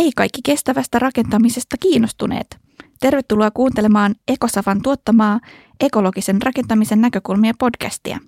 [0.00, 2.58] Hei kaikki kestävästä rakentamisesta kiinnostuneet!
[3.00, 5.40] Tervetuloa kuuntelemaan Ekosavan tuottamaa
[5.80, 8.18] ekologisen rakentamisen näkökulmia podcastia.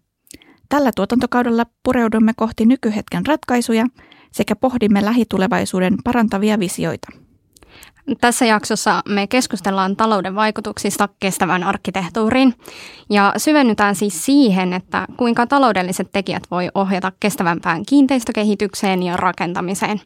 [0.69, 3.87] Tällä tuotantokaudella pureudumme kohti nykyhetken ratkaisuja
[4.33, 7.22] sekä pohdimme lähitulevaisuuden parantavia visioita.
[8.21, 12.55] Tässä jaksossa me keskustellaan talouden vaikutuksista kestävään arkkitehtuuriin
[13.11, 20.01] ja syvennytään siis siihen, että kuinka taloudelliset tekijät voi ohjata kestävämpään kiinteistökehitykseen ja rakentamiseen.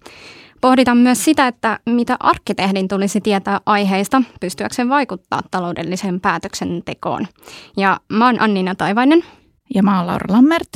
[0.60, 7.26] Pohditaan myös sitä, että mitä arkkitehdin tulisi tietää aiheista pystyäkseen vaikuttaa taloudelliseen päätöksentekoon.
[7.76, 9.24] Ja mä oon Annina Taivainen.
[9.74, 10.68] Ja mä oon Laura Lammert.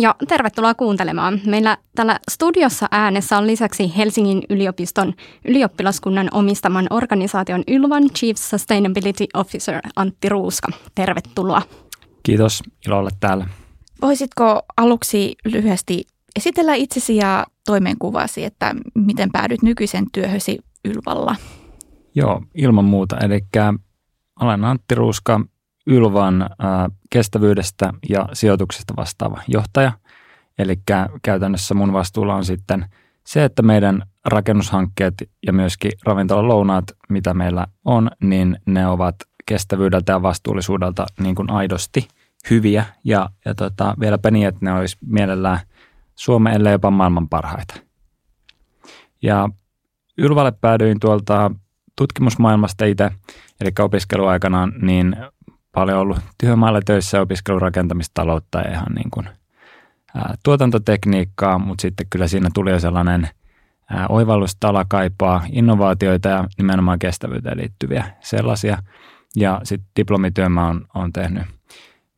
[0.00, 1.40] Ja tervetuloa kuuntelemaan.
[1.46, 9.80] Meillä täällä studiossa äänessä on lisäksi Helsingin yliopiston ylioppilaskunnan omistaman organisaation Ylvan Chief Sustainability Officer
[9.96, 10.68] Antti Ruuska.
[10.94, 11.62] Tervetuloa.
[12.22, 13.46] Kiitos, ilo olla täällä.
[14.02, 16.04] Voisitko aluksi lyhyesti
[16.36, 21.36] esitellä itsesi ja toimenkuvasi, että miten päädyt nykyisen työhösi Ylvalla?
[22.14, 23.16] Joo, ilman muuta.
[23.18, 23.40] Eli
[24.40, 25.40] olen Antti Ruuska,
[25.88, 26.50] Ylvan
[27.10, 29.92] kestävyydestä ja sijoituksesta vastaava johtaja.
[30.58, 30.80] Eli
[31.22, 32.86] käytännössä mun vastuulla on sitten
[33.26, 35.14] se, että meidän rakennushankkeet
[35.46, 35.92] ja myöskin
[36.30, 42.08] lounaat, mitä meillä on, niin ne ovat kestävyydeltä ja vastuullisuudelta niin kuin aidosti
[42.50, 42.84] hyviä.
[43.04, 45.58] Ja, ja tota, vieläpä niin, että ne olisi mielellään
[46.14, 47.74] Suomen, ellei jopa maailman parhaita.
[49.22, 49.48] Ja
[50.18, 51.50] Ylvalle päädyin tuolta
[51.96, 53.10] tutkimusmaailmasta itse,
[53.60, 55.16] eli opiskeluaikanaan, niin
[55.78, 59.28] paljon ollut työmaalla töissä ja opiskelurakentamistaloutta ja ihan niin kuin,
[60.14, 63.28] ää, tuotantotekniikkaa, mutta sitten kyllä siinä tuli jo sellainen
[63.90, 64.56] ää, oivallus,
[64.88, 68.78] kaipaa innovaatioita ja nimenomaan kestävyyteen liittyviä sellaisia.
[69.36, 71.42] Ja sitten diplomityö mä oon, oon tehnyt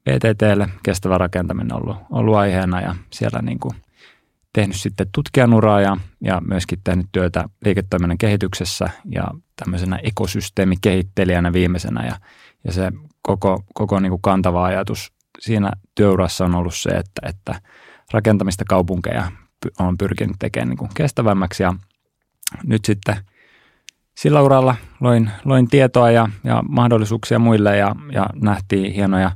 [0.04, 3.74] PTTlle, kestävä rakentaminen ollut, ollut aiheena ja siellä niin kuin
[4.52, 9.24] tehnyt sitten tutkijanuraa ja, ja myöskin tehnyt työtä liiketoiminnan kehityksessä ja
[9.56, 12.16] tämmöisenä ekosysteemikehittelijänä viimeisenä ja,
[12.64, 17.60] ja se koko, koko niin kuin kantava ajatus siinä työurassa on ollut se, että, että
[18.12, 19.32] rakentamista kaupunkeja
[19.78, 21.62] on pyrkinyt tekemään niin kuin kestävämmäksi.
[21.62, 21.74] Ja
[22.64, 23.16] nyt sitten
[24.16, 29.30] sillä uralla loin, loin tietoa ja, ja mahdollisuuksia muille ja, ja nähtiin hienoja,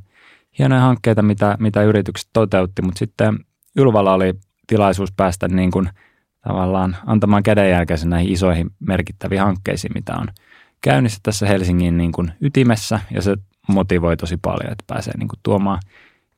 [0.58, 3.38] hienoja hankkeita, mitä, mitä yritykset toteutti, mutta sitten
[3.76, 4.34] Ylvalla oli
[4.66, 5.90] tilaisuus päästä niin kuin
[6.48, 10.28] tavallaan antamaan kädenjälkeensä näihin isoihin merkittäviin hankkeisiin, mitä on
[10.80, 13.00] käynnissä tässä Helsingin niin kuin ytimessä.
[13.10, 13.36] Ja se
[13.68, 15.80] motivoi tosi paljon, että pääsee niin kuin tuomaan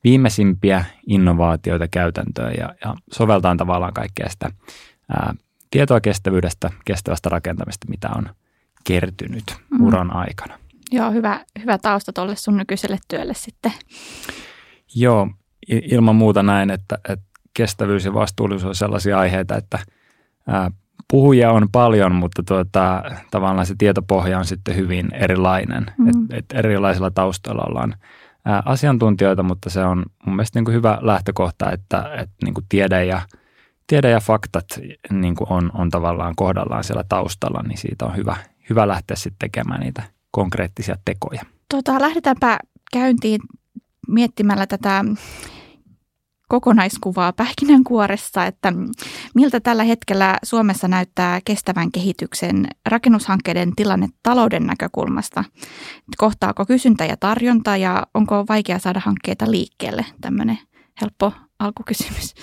[0.04, 4.50] viimeisimpiä innovaatioita käytäntöön ja, ja soveltaan tavallaan kaikkea sitä
[5.09, 5.34] ää,
[5.70, 8.28] tietoa kestävyydestä, kestävästä rakentamista, mitä on
[8.84, 9.86] kertynyt mm.
[9.86, 10.59] uran aikana.
[10.92, 13.72] Joo, hyvä, hyvä tausta tuolle sun nykyiselle työlle sitten.
[14.94, 15.28] Joo,
[15.69, 19.78] ilman muuta näin, että, että kestävyys ja vastuullisuus on sellaisia aiheita, että
[20.47, 20.70] ää,
[21.11, 25.87] puhuja on paljon, mutta tuota, tavallaan se tietopohja on sitten hyvin erilainen.
[25.99, 26.09] Mm.
[26.09, 27.95] Et, et erilaisilla taustoilla ollaan
[28.45, 32.65] ää, asiantuntijoita, mutta se on mun mielestä niin kuin hyvä lähtökohta, että, että niin kuin
[32.69, 33.21] tiede, ja,
[33.87, 34.67] tiede ja faktat
[35.11, 38.37] niin kuin on, on tavallaan kohdallaan siellä taustalla, niin siitä on hyvä,
[38.71, 41.43] hyvä lähteä sitten tekemään niitä konkreettisia tekoja.
[41.71, 42.59] Tota, lähdetäänpä
[42.93, 43.41] käyntiin
[44.09, 45.05] miettimällä tätä
[46.49, 48.73] kokonaiskuvaa pähkinänkuoressa, että
[49.34, 55.45] miltä tällä hetkellä Suomessa näyttää kestävän kehityksen rakennushankkeiden tilanne talouden näkökulmasta.
[56.17, 60.07] Kohtaako kysyntä ja tarjonta ja onko vaikea saada hankkeita liikkeelle?
[60.21, 60.59] Tämmöinen
[61.01, 62.34] helppo alkukysymys.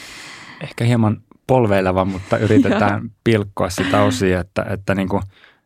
[0.61, 5.23] Ehkä hieman polveileva, mutta yritetään pilkkoa sitä osia, että, että niin kuin,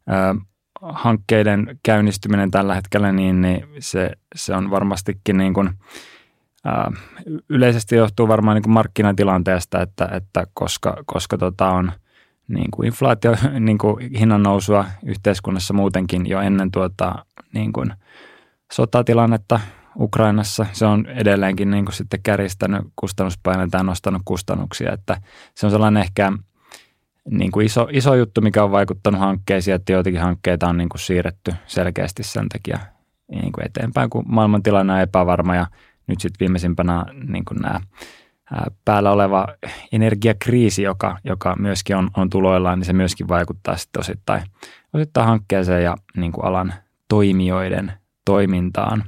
[0.09, 0.47] äh,
[0.81, 5.69] hankkeiden käynnistyminen tällä hetkellä, niin, niin se, se on varmastikin niin kuin–
[7.49, 11.91] yleisesti johtuu varmaan niin kuin markkinatilanteesta, että, että koska, koska tota on
[12.47, 17.93] niin kuin inflaatio, niin kuin hinnan nousua yhteiskunnassa muutenkin jo ennen tuota, niin kuin
[18.71, 19.59] sotatilannetta
[19.99, 20.65] Ukrainassa.
[20.73, 25.21] Se on edelleenkin niin kuin sitten kärjistänyt kustannuspaineita ja nostanut kustannuksia, että
[25.55, 26.31] se on sellainen ehkä
[27.29, 31.01] niin kuin iso, iso juttu, mikä on vaikuttanut hankkeisiin, että joitakin hankkeita on niin kuin
[31.01, 32.79] siirretty selkeästi sen takia
[33.31, 35.67] niin kuin eteenpäin, kun maailmantilanne on epävarma ja
[36.07, 37.79] nyt sitten viimeisimpänä niin kuin nämä
[38.85, 39.47] päällä oleva
[39.91, 44.41] energiakriisi, joka, joka myöskin on, on tuloillaan, niin se myöskin vaikuttaa sitten osittain,
[44.93, 46.73] osittain hankkeeseen ja niin kuin alan
[47.07, 47.93] toimijoiden
[48.25, 49.03] toimintaan.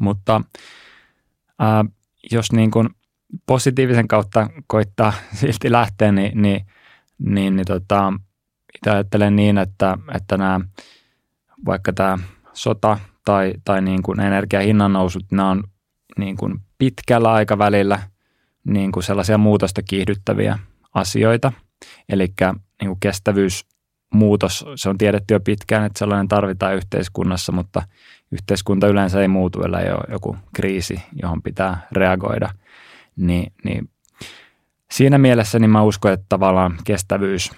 [0.00, 0.40] Mutta
[1.58, 1.84] ää,
[2.32, 2.88] jos niin kuin
[3.46, 6.66] positiivisen kautta koittaa silti lähteä, niin, niin,
[7.18, 8.12] niin, niin tota,
[8.74, 10.60] itse ajattelen niin, että, että nämä,
[11.66, 12.18] vaikka tämä
[12.52, 15.64] sota tai, tai niin kuin energiahinnan nousut, nämä on
[16.18, 18.02] niin kuin pitkällä aikavälillä
[18.64, 20.58] niin kuin sellaisia muutosta kiihdyttäviä
[20.94, 21.52] asioita.
[22.08, 22.26] Eli
[22.80, 23.66] niin kuin kestävyys
[24.14, 27.82] muutos, se on tiedetty jo pitkään, että sellainen tarvitaan yhteiskunnassa, mutta
[28.32, 32.48] yhteiskunta yleensä ei muutu, ellei ole joku kriisi, johon pitää reagoida.
[33.16, 33.90] Niin, niin
[34.90, 37.50] siinä mielessä niin mä uskon, että tavallaan kestävyys,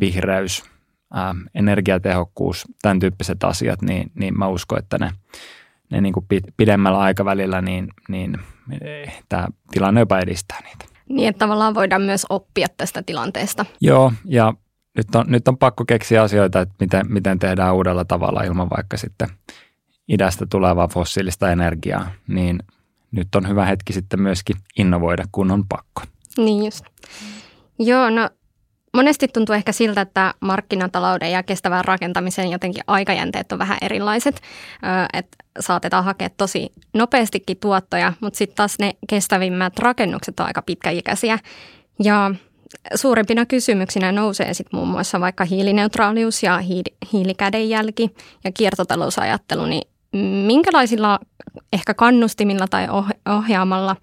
[0.00, 0.64] vihreys,
[1.12, 5.12] ää, energiatehokkuus, tämän tyyppiset asiat, niin, niin mä uskon, että ne,
[5.90, 6.26] ne niin kuin
[6.56, 8.38] pidemmällä aikavälillä, niin, niin
[9.28, 10.84] tämä tilanne jopa edistää niitä.
[11.08, 13.66] Niin, että tavallaan voidaan myös oppia tästä tilanteesta.
[13.80, 14.54] Joo, ja
[14.96, 18.96] nyt on, nyt on pakko keksiä asioita, että miten, miten tehdään uudella tavalla ilman vaikka
[18.96, 19.28] sitten
[20.08, 22.58] idästä tulevaa fossiilista energiaa, niin
[23.10, 26.02] nyt on hyvä hetki sitten myöskin innovoida, kun on pakko.
[26.38, 26.84] Niin just.
[27.78, 28.30] Joo, no
[28.94, 34.40] monesti tuntuu ehkä siltä, että markkinatalouden ja kestävän rakentamisen jotenkin aikajänteet on vähän erilaiset,
[35.12, 41.38] että saatetaan hakea tosi nopeastikin tuottoja, mutta sitten taas ne kestävimmät rakennukset on aika pitkäikäisiä.
[42.04, 42.30] Ja
[42.94, 46.60] suurimpina kysymyksinä nousee sitten muun muassa vaikka hiilineutraalius ja
[47.12, 48.14] hiilikädenjälki
[48.44, 49.88] ja kiertotalousajattelu, niin
[50.46, 51.20] minkälaisilla
[51.72, 52.86] ehkä kannustimilla tai
[53.38, 53.96] ohjaamalla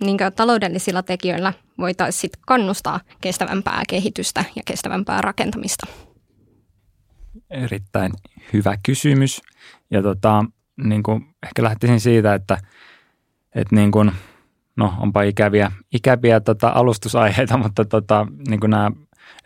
[0.00, 5.86] niin taloudellisilla tekijöillä voitaisiin kannustaa kestävämpää kehitystä ja kestävämpää rakentamista?
[7.50, 8.12] Erittäin
[8.52, 9.42] hyvä kysymys.
[9.90, 10.44] Ja tota,
[10.84, 12.58] niin kuin ehkä lähtisin siitä, että,
[13.54, 14.12] että niin kuin,
[14.76, 18.90] no onpa ikäviä, ikäviä tota, alustusaiheita, mutta tota, niin kuin nämä,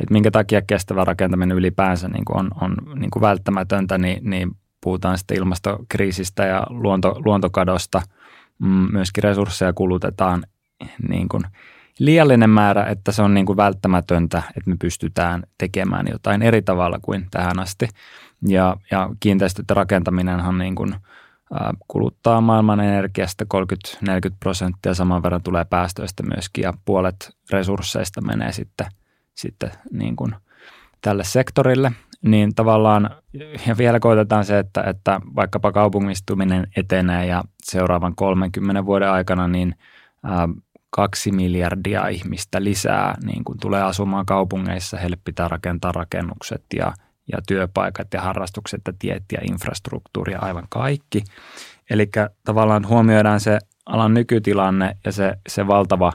[0.00, 4.50] että minkä takia kestävä rakentaminen ylipäänsä niin kuin on, on niin kuin välttämätöntä, niin, niin
[4.81, 8.03] puhutaan sitten ilmastokriisistä ja luonto, luontokadosta.
[8.58, 10.44] Mm, myöskin resursseja kulutetaan
[11.08, 11.43] niin kuin
[11.99, 16.99] liiallinen määrä, että se on niin kuin välttämätöntä, että me pystytään tekemään jotain eri tavalla
[17.02, 17.88] kuin tähän asti.
[18.49, 20.94] Ja, ja kiinteistöiden rakentaminenhan niin kuin,
[21.88, 23.44] kuluttaa maailman energiasta
[24.05, 24.08] 30-40
[24.40, 28.87] prosenttia, saman verran tulee päästöistä myöskin ja puolet resursseista menee sitten,
[29.34, 30.34] sitten niin kuin
[31.00, 31.93] tälle sektorille.
[32.23, 33.11] Niin tavallaan,
[33.67, 39.75] ja vielä koitetaan se, että, että vaikkapa kaupungistuminen etenee ja seuraavan 30 vuoden aikana, niin
[40.25, 40.29] ä,
[40.91, 44.97] kaksi miljardia ihmistä lisää niin kun tulee asumaan kaupungeissa.
[44.97, 46.93] Heille pitää rakentaa rakennukset ja,
[47.32, 51.25] ja työpaikat ja harrastukset ja tiet ja infrastruktuuri ja aivan kaikki.
[51.91, 52.11] Eli
[52.44, 56.12] tavallaan huomioidaan se alan nykytilanne ja se, se valtava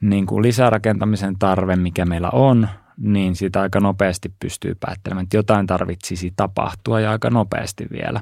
[0.00, 5.66] niin kuin lisärakentamisen tarve, mikä meillä on, niin sitä aika nopeasti pystyy päättelemään, että jotain
[5.66, 8.20] tarvitsisi tapahtua ja aika nopeasti vielä.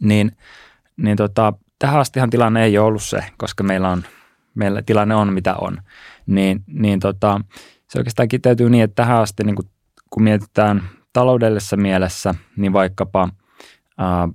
[0.00, 0.36] Niin,
[0.96, 4.02] niin tota, tähän astihan tilanne ei ole ollut se, koska meillä, on,
[4.54, 5.78] meillä tilanne on mitä on.
[6.26, 7.40] Niin, niin tota,
[7.88, 9.70] se oikeastaan kiteytyy niin, että tähän asti niin kun,
[10.10, 10.82] kun mietitään
[11.12, 13.28] taloudellisessa mielessä, niin vaikkapa
[13.98, 14.28] ää,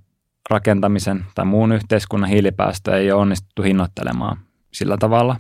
[0.50, 4.38] rakentamisen tai muun yhteiskunnan hiilipäästöjä ei ole onnistuttu hinnoittelemaan
[4.73, 5.35] sillä tavalla,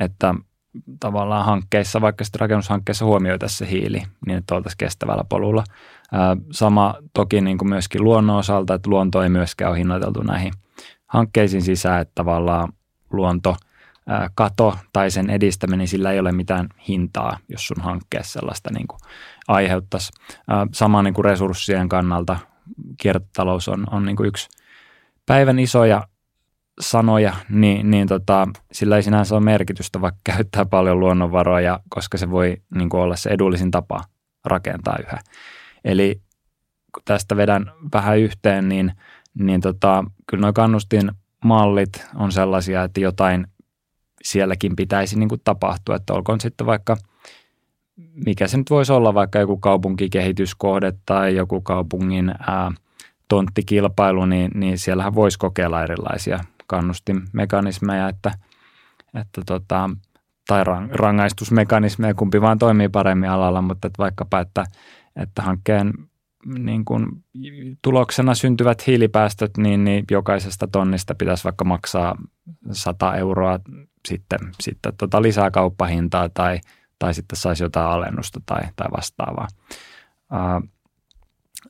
[0.00, 0.34] että
[1.00, 5.64] tavallaan hankkeissa, vaikka sitten rakennushankkeissa huomioitaisiin se hiili, niin että oltaisiin kestävällä polulla.
[6.52, 10.52] Sama toki niin kuin myöskin luonnon osalta, että luonto ei myöskään ole hinnoiteltu näihin
[11.06, 12.72] hankkeisiin sisään, että tavallaan
[13.10, 13.56] luonto
[14.34, 19.00] kato tai sen edistäminen, sillä ei ole mitään hintaa, jos sun hankkeessa sellaista niin kuin
[19.48, 20.12] aiheuttaisi.
[20.72, 22.36] Sama niin kuin resurssien kannalta
[23.00, 24.48] kiertotalous on, on niin kuin yksi
[25.26, 26.02] päivän isoja
[26.80, 32.30] sanoja, niin, niin tota, sillä ei sinänsä ole merkitystä, vaikka käyttää paljon luonnonvaroja, koska se
[32.30, 34.04] voi niin kuin olla se edullisin tapa
[34.44, 35.18] rakentaa yhä.
[35.84, 36.20] Eli
[36.94, 38.92] kun tästä vedän vähän yhteen, niin–
[39.38, 43.46] niin tota, kyllä nuo kannustinmallit on sellaisia, että jotain
[44.22, 46.96] sielläkin pitäisi niin kuin tapahtua, että olkoon sitten vaikka,
[48.26, 52.72] mikä se nyt voisi olla, vaikka joku kaupunkikehityskohde tai joku kaupungin ää,
[53.28, 56.38] tonttikilpailu, niin, niin siellähän voisi kokeilla erilaisia
[56.72, 58.32] kannustimekanismeja, että,
[59.14, 59.90] että tota,
[60.48, 64.64] tai rangaistusmekanismeja, kumpi vaan toimii paremmin alalla, mutta että vaikkapa, että,
[65.16, 65.92] että hankkeen
[66.46, 67.06] niin kuin
[67.82, 72.16] tuloksena syntyvät hiilipäästöt, niin, niin jokaisesta tonnista pitäisi vaikka maksaa
[72.72, 73.60] 100 euroa
[74.08, 76.60] sitten, sitten tota lisää kauppahintaa tai,
[76.98, 79.48] tai sitten saisi jotain alennusta tai, tai vastaavaa.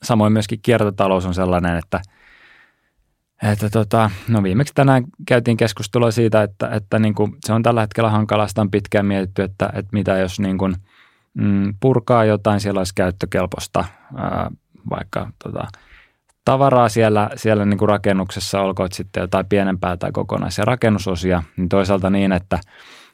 [0.02, 2.00] samoin myöskin kiertotalous on sellainen, että,
[3.43, 7.81] että tota, no viimeksi tänään käytiin keskustelua siitä, että, että niin kuin se on tällä
[7.81, 10.75] hetkellä hankalaa, on pitkään mietitty, että, että mitä jos niin kuin,
[11.35, 13.85] mm, purkaa jotain, siellä olisi käyttökelpoista
[14.17, 14.51] ää,
[14.91, 15.69] vaikka tota,
[16.45, 22.11] tavaraa siellä, siellä niin kuin rakennuksessa, olkoon sitten jotain pienempää tai kokonaisia rakennusosia, niin toisaalta
[22.11, 22.59] niin, että,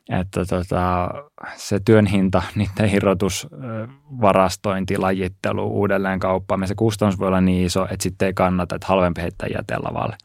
[0.08, 1.10] että tota,
[1.56, 3.46] se työn hinta, niiden irrotus,
[4.20, 8.86] varastointi, lajittelu, uudelleen kauppaaminen, se kustannus voi olla niin iso, että sitten ei kannata, että
[8.86, 10.16] halvempi heittää jätelavalle.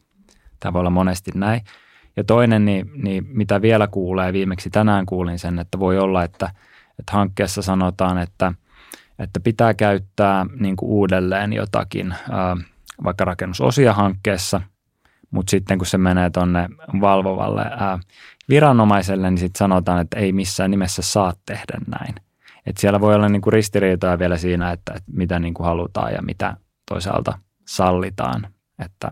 [0.60, 1.60] Tämä voi olla monesti näin.
[2.16, 6.50] Ja toinen, niin, niin mitä vielä kuulee, viimeksi tänään kuulin sen, että voi olla, että,
[6.98, 8.52] että hankkeessa sanotaan, että–
[9.18, 12.14] että pitää käyttää niin kuin uudelleen jotakin,
[13.04, 14.60] vaikka rakennusosia hankkeessa,
[15.30, 16.68] mutta sitten kun se menee tuonne
[17.00, 17.62] valvovalle
[18.48, 22.14] viranomaiselle, niin sitten sanotaan, että ei missään nimessä saa tehdä näin.
[22.66, 26.12] Et siellä voi olla niin kuin ristiriitoja vielä siinä, että, että mitä niin kuin halutaan
[26.12, 26.56] ja mitä
[26.88, 28.46] toisaalta sallitaan.
[28.78, 29.10] Että,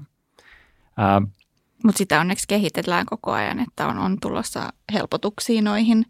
[1.85, 6.07] mutta sitä onneksi kehitellään koko ajan, että on, on tulossa helpotuksia noihin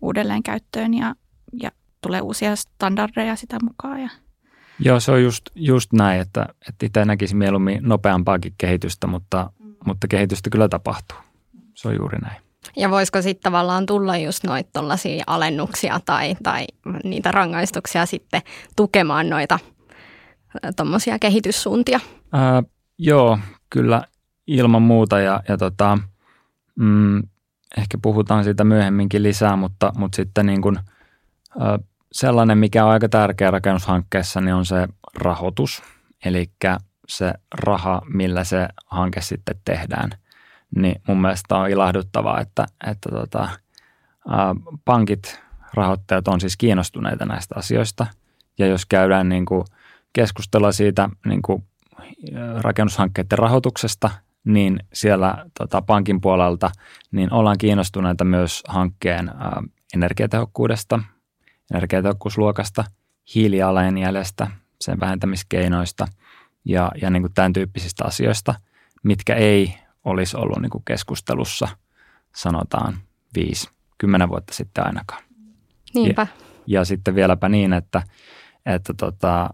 [0.00, 1.14] uudelleenkäyttöön ja,
[1.62, 4.00] ja tulee uusia standardeja sitä mukaan.
[4.00, 4.10] Ja.
[4.78, 9.74] Joo, se on just, just näin, että, että itse näkisin mieluummin nopeampaakin kehitystä, mutta, mm.
[9.86, 11.18] mutta kehitystä kyllä tapahtuu.
[11.74, 12.42] Se on juuri näin.
[12.76, 14.80] Ja voisiko sitten tavallaan tulla just noita
[15.26, 16.66] alennuksia tai, tai
[17.04, 18.42] niitä rangaistuksia sitten
[18.76, 19.58] tukemaan noita
[20.76, 22.00] tuommoisia kehityssuuntia?
[22.32, 22.62] Ää,
[22.98, 23.38] joo,
[23.70, 24.02] kyllä
[24.46, 25.98] ilman muuta ja, ja tota,
[26.76, 27.22] mm,
[27.76, 30.78] ehkä puhutaan siitä myöhemminkin lisää, mutta, mutta sitten niin kuin,
[31.60, 31.78] ää,
[32.12, 35.82] sellainen, mikä on aika tärkeä rakennushankkeessa, niin on se rahoitus,
[36.24, 36.50] eli
[37.08, 40.10] se raha, millä se hanke sitten tehdään.
[40.76, 43.48] Niin mun mielestä on ilahduttavaa, että, että tota,
[44.28, 45.40] ää, pankit,
[45.74, 48.06] rahoittajat on siis kiinnostuneita näistä asioista.
[48.58, 49.64] Ja jos käydään niin kuin
[50.12, 51.64] keskustella siitä niin kuin
[52.60, 54.10] rakennushankkeiden rahoituksesta,
[54.44, 56.70] niin siellä tota, pankin puolelta
[57.12, 59.62] niin ollaan kiinnostuneita myös hankkeen ää,
[59.94, 61.00] energiatehokkuudesta,
[61.74, 62.84] energiatehokkuusluokasta,
[63.34, 64.50] hiilijalanjäljestä,
[64.80, 66.06] sen vähentämiskeinoista
[66.64, 68.54] ja, ja niin kuin tämän tyyppisistä asioista,
[69.02, 71.68] mitkä ei olisi ollut niin kuin keskustelussa
[72.36, 72.94] sanotaan
[73.38, 75.22] 5-10 vuotta sitten ainakaan.
[75.94, 76.26] Niinpä.
[76.30, 78.02] Ja, ja sitten vieläpä niin, että,
[78.66, 79.50] että tota,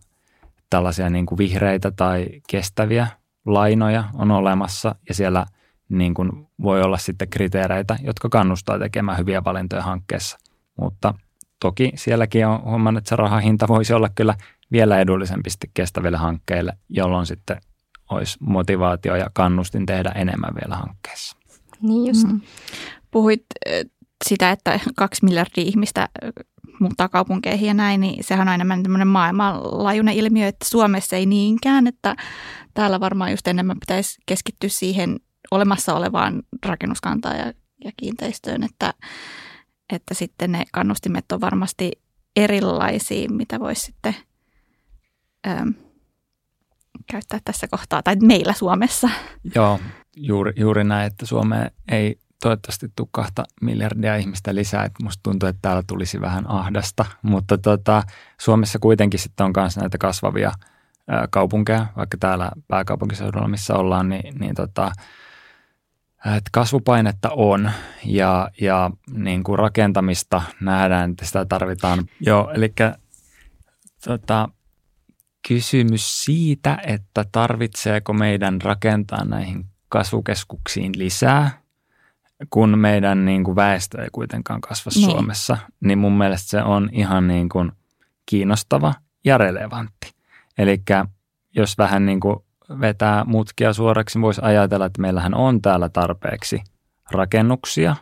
[0.71, 3.07] tällaisia niin kuin vihreitä tai kestäviä
[3.47, 5.47] lainoja on olemassa ja siellä
[5.88, 10.38] niin kuin voi olla sitten kriteereitä, jotka kannustaa tekemään hyviä valintoja hankkeessa.
[10.81, 11.14] Mutta
[11.61, 14.35] toki sielläkin on huomannut, että se rahahinta voisi olla kyllä
[14.73, 17.61] vielä edullisempi kestäville hankkeille, jolloin sitten
[18.09, 21.37] olisi motivaatio ja kannustin tehdä enemmän vielä hankkeessa.
[21.83, 22.27] Niin just.
[22.27, 22.41] Mm.
[23.11, 23.45] Puhuit
[24.25, 26.09] sitä, että kaksi miljardia ihmistä
[26.81, 31.87] muuttaa kaupunkeihin ja näin, niin sehän on enemmän tämmöinen maailmanlaajuinen ilmiö, että Suomessa ei niinkään,
[31.87, 32.17] että
[32.75, 37.53] täällä varmaan just enemmän pitäisi keskittyä siihen olemassa olevaan rakennuskantaan ja,
[37.85, 38.95] ja kiinteistöön, että,
[39.93, 41.93] että sitten ne kannustimet on varmasti
[42.37, 44.15] erilaisia, mitä voisi sitten
[45.47, 45.75] äm,
[47.11, 49.11] käyttää tässä kohtaa, tai meillä Suomessa.
[49.55, 49.81] Joo,
[50.17, 54.85] juuri, juuri näin, että Suomeen ei toivottavasti tule kahta miljardia ihmistä lisää.
[54.85, 58.03] Että musta tuntuu, että täällä tulisi vähän ahdasta, mutta tota,
[58.41, 60.53] Suomessa kuitenkin sitten on myös näitä kasvavia
[61.31, 64.93] kaupunkeja, vaikka täällä pääkaupunkiseudulla, missä ollaan, niin, niin tota,
[66.19, 67.71] että kasvupainetta on
[68.05, 72.05] ja, ja niin kuin rakentamista nähdään, että sitä tarvitaan.
[72.21, 72.75] Joo, eli
[74.05, 74.49] tota,
[75.49, 81.50] kysymys siitä, että tarvitseeko meidän rakentaa näihin kasvukeskuksiin lisää–
[82.50, 85.11] kun meidän niin kuin väestö ei kuitenkaan kasva niin.
[85.11, 87.73] Suomessa, niin mun mielestä se on ihan niin kuin
[88.26, 90.12] kiinnostava ja relevantti.
[90.59, 90.83] Eli
[91.57, 92.37] jos vähän niin kuin
[92.80, 96.62] vetää mutkia suoraksi, niin voisi ajatella, että meillähän on täällä tarpeeksi
[97.11, 97.97] rakennuksia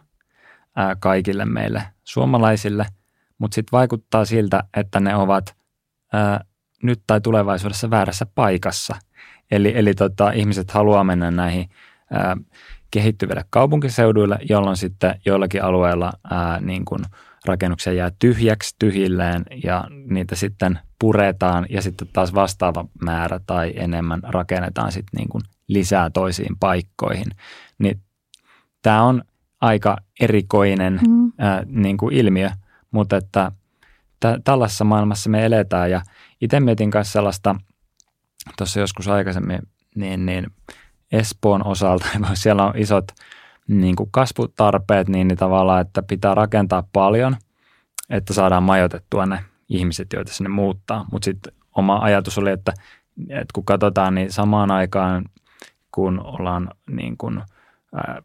[0.76, 2.86] ää, kaikille meille suomalaisille,
[3.38, 5.56] mutta sitten vaikuttaa siltä, että ne ovat
[6.12, 6.44] ää,
[6.86, 8.96] nyt tai tulevaisuudessa väärässä paikassa.
[9.50, 11.70] Eli, eli tota, ihmiset haluaa mennä näihin
[12.10, 12.36] ää,
[12.90, 17.00] kehittyville kaupunkiseuduille, jolloin sitten joillakin alueilla ää, niin kuin
[17.44, 24.20] rakennuksia jää tyhjäksi tyhjilleen ja niitä sitten puretaan ja sitten taas vastaava määrä tai enemmän
[24.22, 27.26] rakennetaan sitten niin kuin lisää toisiin paikkoihin.
[27.78, 28.00] Niin
[28.82, 29.22] tämä on
[29.60, 31.32] aika erikoinen mm.
[31.38, 32.50] ää, niin kuin ilmiö,
[32.90, 33.52] mutta että
[34.20, 36.02] tä, tällaisessa maailmassa me eletään ja
[36.40, 37.56] itse mietin kanssa sellaista,
[38.56, 39.58] tuossa joskus aikaisemmin,
[39.94, 40.46] niin, niin
[41.12, 43.04] Espoon osalta, siellä on isot
[43.68, 47.36] niin kuin kasvutarpeet, niin, niin tavallaan, että pitää rakentaa paljon,
[48.10, 51.06] että saadaan majoitettua ne ihmiset, joita sinne muuttaa.
[51.12, 52.72] Mutta sitten oma ajatus oli, että,
[53.28, 55.24] että kun katsotaan, niin samaan aikaan,
[55.92, 57.42] kun ollaan niin kuin,
[57.94, 58.22] ää,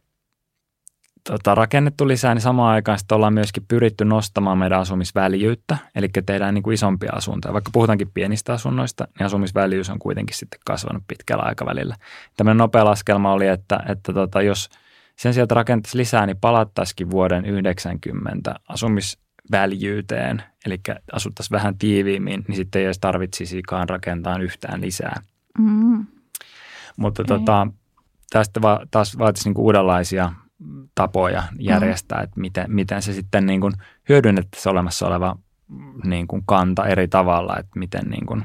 [1.23, 6.53] tota, rakennettu lisää, niin samaan aikaan sitten ollaan myöskin pyritty nostamaan meidän asumisväljyyttä, eli tehdään
[6.53, 7.53] niin kuin isompia asuntoja.
[7.53, 11.95] Vaikka puhutaankin pienistä asunnoista, niin asumisväljyys on kuitenkin sitten kasvanut pitkällä aikavälillä.
[12.37, 14.69] Tämmöinen nopea laskelma oli, että, että tota, jos
[15.15, 20.79] sen sieltä rakentaisi lisää, niin palattaisikin vuoden 90 asumisväljyyteen, eli
[21.13, 25.21] asuttaisiin vähän tiiviimmin, niin sitten ei edes tarvitsisikaan rakentaa yhtään lisää.
[25.57, 26.05] Mm.
[26.97, 27.67] Mutta tota,
[28.29, 30.31] tästä va- taas vaatisi niinku uudenlaisia
[30.95, 32.23] tapoja järjestää, mm.
[32.23, 33.73] että miten, miten se sitten niin kuin
[34.09, 35.35] hyödynnettäisiin olemassa oleva
[36.03, 38.43] niin kuin kanta eri tavalla, että miten, niin kuin,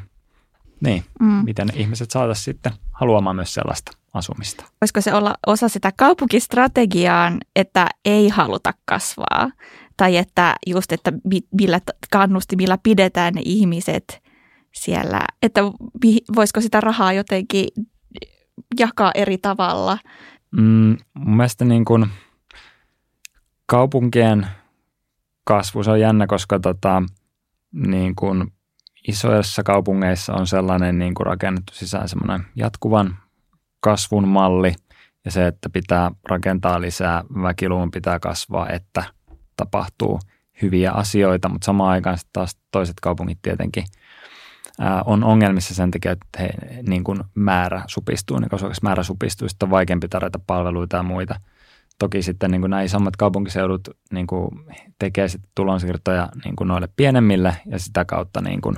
[0.81, 1.27] niin, mm.
[1.27, 4.65] miten ihmiset saataisiin sitten haluamaan myös sellaista asumista.
[4.81, 9.51] Voisiko se olla osa sitä kaupunkistrategiaa, että ei haluta kasvaa?
[9.97, 11.13] Tai että just, että
[11.53, 11.81] millä
[12.11, 14.23] kannustimilla pidetään ne ihmiset
[14.75, 15.61] siellä, että
[16.37, 17.69] voisiko sitä rahaa jotenkin
[18.79, 19.99] jakaa eri tavalla?
[20.57, 22.07] Mm, mun mielestä niin kuin
[23.67, 24.47] kaupunkien
[25.45, 27.03] kasvu, se on jännä, koska tota,
[27.73, 28.53] niin kuin
[29.09, 33.17] isoissa kaupungeissa on sellainen niin kuin rakennettu sisään semmoinen jatkuvan
[33.81, 34.75] kasvun malli
[35.25, 39.05] ja se, että pitää rakentaa lisää, väkiluvun pitää kasvaa, että
[39.57, 40.21] tapahtuu
[40.63, 43.85] hyviä asioita, mutta samaan aikaan taas toiset kaupungit tietenkin
[45.05, 46.51] on ongelmissa sen takia, että he,
[46.89, 51.41] niin kuin määrä supistuu, niin koska määrä supistuu, sitten on vaikeampi tarjota palveluita ja muita.
[51.99, 54.51] Toki sitten niin kuin nämä isommat kaupunkiseudut niin kuin
[54.99, 58.77] tekee sitten tulonsiirtoja niin kuin noille pienemmille ja sitä kautta niin kuin,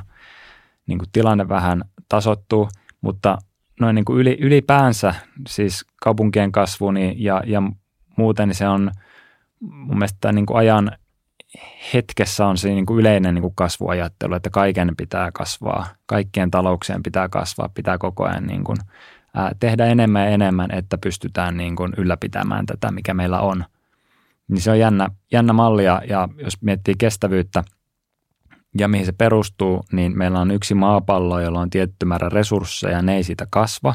[0.87, 2.69] niin kuin tilanne vähän tasottuu,
[3.01, 3.39] mutta
[3.81, 5.15] noin niin kuin yli, ylipäänsä
[5.49, 7.63] siis kaupunkien kasvu niin, ja, ja
[8.17, 8.91] muuten niin se on
[9.61, 10.93] mun mielestä niin kuin ajan
[11.95, 17.03] hetkessä on se niin kuin yleinen niin kuin kasvuajattelu, että kaiken pitää kasvaa, kaikkien talouksien
[17.03, 18.77] pitää kasvaa, pitää koko ajan niin kuin,
[19.35, 23.65] ää, tehdä enemmän ja enemmän, että pystytään niin kuin ylläpitämään tätä, mikä meillä on.
[24.49, 27.65] Niin se on jännä, jännä malli ja, ja jos miettii kestävyyttä
[28.79, 33.17] ja mihin se perustuu, niin meillä on yksi maapallo, jolla on tietty määrä resursseja, ne
[33.17, 33.95] ei siitä kasva.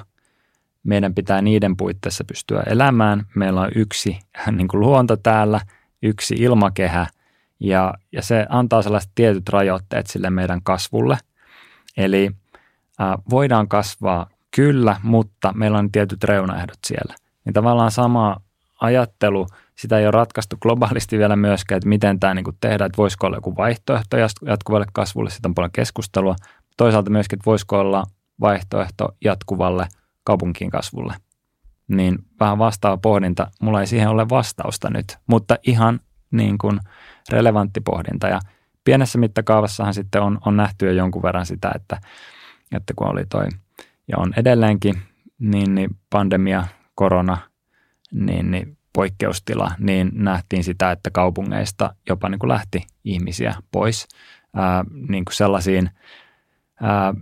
[0.84, 3.26] Meidän pitää niiden puitteissa pystyä elämään.
[3.36, 4.20] Meillä on yksi
[4.58, 5.60] niin kuin luonto täällä,
[6.02, 7.08] yksi ilmakehä–
[7.64, 11.18] ja, ja se antaa sellaiset tietyt rajoitteet sille meidän kasvulle.
[11.98, 12.32] Eli
[13.00, 17.16] ää, voidaan kasvaa kyllä, mutta meillä on tietyt reunaehdot siellä.
[17.46, 18.42] Niin tavallaan sama
[18.82, 23.28] ajattelu, sitä ei ole ratkaistu globaalisti vielä myöskään, että miten tämä niin tehdään, että voisiko
[23.28, 26.36] olla joku vaihtoehto jatkuvalle kasvulle, sitä on paljon keskustelua.
[26.78, 28.04] Toisaalta myöskin, että voisiko olla
[28.42, 29.88] vaihtoehto jatkuvalle
[30.24, 31.16] kaupunkiin kasvulle.
[31.88, 33.48] Niin vähän vastaava pohdinta.
[33.62, 36.00] Mulla ei siihen ole vastausta nyt, mutta ihan
[36.32, 36.80] niin kuin–
[37.32, 38.28] relevantti pohdinta.
[38.28, 38.40] Ja
[38.84, 41.98] pienessä mittakaavassahan sitten on, on nähty jo jonkun verran sitä, että,
[42.76, 43.48] että kun oli toi,
[44.08, 44.96] ja on edelleenkin,
[45.40, 46.64] niin, niin pandemia,
[46.96, 47.38] korona,
[48.12, 54.08] niin, niin poikkeustila, niin nähtiin sitä, että kaupungeista jopa niin kuin lähti ihmisiä pois
[54.56, 55.90] ää, niin kuin sellaisiin
[56.82, 57.14] ää,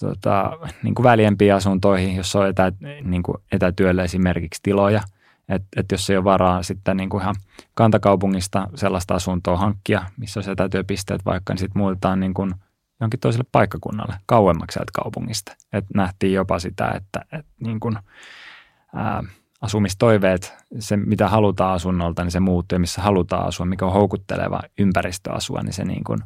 [0.00, 5.00] tota, niin kuin väljempiin asuntoihin, jossa on etä, niin kuin etätyöllä esimerkiksi tiloja–
[5.48, 7.34] että et jos ei ole varaa sitten niin kuin ihan
[7.74, 12.54] kantakaupungista sellaista asuntoa hankkia, missä on etätyöpisteet vaikka, niin sitten muutetaan niin kuin
[13.00, 15.56] jonkin toiselle paikkakunnalle, kauemmaksi sieltä kaupungista.
[15.72, 17.98] Et nähtiin jopa sitä, että et niin kuin,
[18.94, 19.22] ää,
[19.60, 24.62] asumistoiveet, se mitä halutaan asunnolta, niin se muuttuu ja missä halutaan asua, mikä on houkutteleva
[24.78, 26.18] ympäristö asua, niin se niin kuin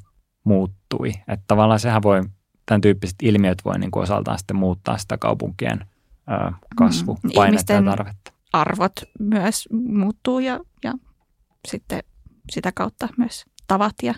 [0.44, 1.09] muuttui.
[1.09, 2.22] Että tavallaan sehän voi,
[2.66, 5.85] tämän tyyppiset ilmiöt voi niin kuin osaltaan sitten muuttaa sitä kaupunkien
[6.26, 10.94] ää, kasvupainetta mm, ja tarvetta arvot myös muuttuu ja, ja
[11.68, 12.02] sitten
[12.50, 14.14] sitä kautta myös tavat ja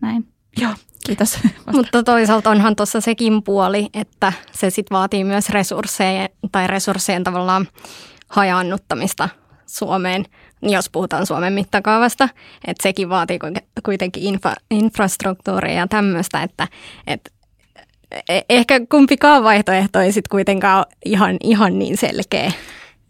[0.00, 0.28] näin.
[0.60, 0.72] Joo,
[1.06, 1.38] kiitos.
[1.72, 7.68] Mutta toisaalta onhan tuossa sekin puoli, että se sitten vaatii myös resursseja tai resurssien tavallaan
[8.28, 9.28] hajaannuttamista
[9.66, 10.24] Suomeen,
[10.62, 12.28] jos puhutaan Suomen mittakaavasta.
[12.66, 13.38] Että sekin vaatii
[13.84, 16.68] kuitenkin infra, infrastruktuuria ja tämmöistä, että,
[17.06, 17.30] että
[18.28, 22.52] e-, ehkä kumpikaan vaihtoehto ei sitten kuitenkaan ole ihan, ihan niin selkeä.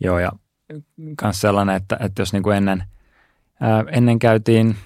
[0.01, 0.33] Joo, ja
[0.97, 2.85] myös sellainen, että, että jos niin kuin ennen,
[3.61, 4.77] ää, ennen käytiin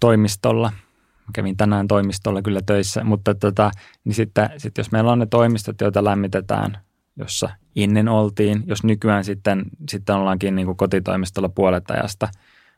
[0.00, 0.72] toimistolla,
[1.32, 3.70] kävin tänään toimistolla kyllä töissä, mutta tota,
[4.04, 6.78] niin sitten, sitten jos meillä on ne toimistot, joita lämmitetään,
[7.16, 12.28] jossa innen oltiin, jos nykyään sitten, sitten ollaankin niin kuin kotitoimistolla puolet ajasta,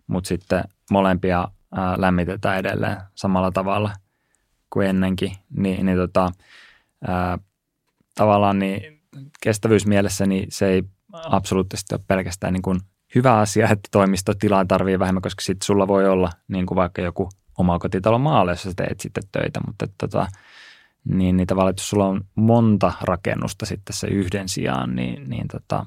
[0.07, 3.93] mutta sitten molempia ää, lämmitetään edelleen samalla tavalla
[4.71, 6.31] kuin ennenkin, niin, niin tota,
[7.07, 7.39] ää,
[8.15, 9.03] tavallaan niin
[9.41, 12.81] kestävyysmielessä niin se ei absoluuttisesti ole pelkästään niin kuin
[13.15, 17.29] hyvä asia, että toimistotilaa tarvii vähemmän, koska sitten sulla voi olla niin kuin vaikka joku
[17.59, 20.27] oma kotitalo maalle, jossa teet sitten töitä, mutta tota,
[21.05, 25.49] niin, niin tavallaan, että jos sulla on monta rakennusta sitten se yhden sijaan, niin, niin
[25.49, 25.87] tota,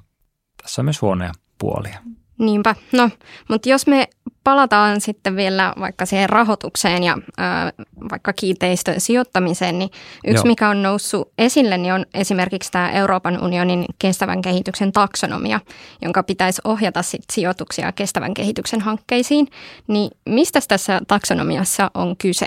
[0.61, 1.99] tässä on myös huonoja puolia.
[2.41, 2.75] Niinpä.
[2.91, 3.09] No,
[3.49, 4.07] mutta jos me
[4.43, 7.71] palataan sitten vielä vaikka siihen rahoitukseen ja ää,
[8.11, 9.89] vaikka kiinteistön sijoittamiseen, niin
[10.27, 10.51] yksi Joo.
[10.51, 15.59] mikä on noussut esille, niin on esimerkiksi tämä Euroopan unionin kestävän kehityksen taksonomia,
[16.01, 19.47] jonka pitäisi ohjata sit sijoituksia kestävän kehityksen hankkeisiin.
[19.87, 22.45] Niin mistä tässä taksonomiassa on kyse?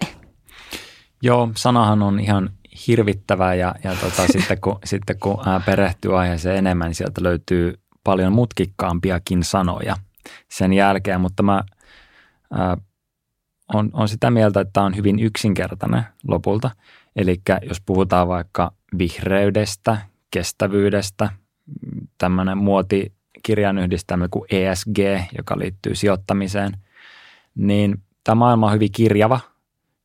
[1.22, 2.50] Joo, sanahan on ihan
[2.87, 8.32] hirvittävä ja, ja tota, sitten kun, sitten kun perehtyy aiheeseen enemmän, niin sieltä löytyy paljon
[8.32, 9.96] mutkikkaampiakin sanoja
[10.50, 11.62] sen jälkeen, mutta mä
[12.52, 12.76] ää,
[13.74, 16.70] on, on sitä mieltä, että on hyvin yksinkertainen lopulta.
[17.16, 19.98] Eli jos puhutaan vaikka vihreydestä,
[20.30, 21.30] kestävyydestä,
[22.18, 24.98] tämmöinen muotikirjan yhdistelmä kuin ESG,
[25.38, 26.72] joka liittyy sijoittamiseen,
[27.54, 29.40] niin tämä maailma on hyvin kirjava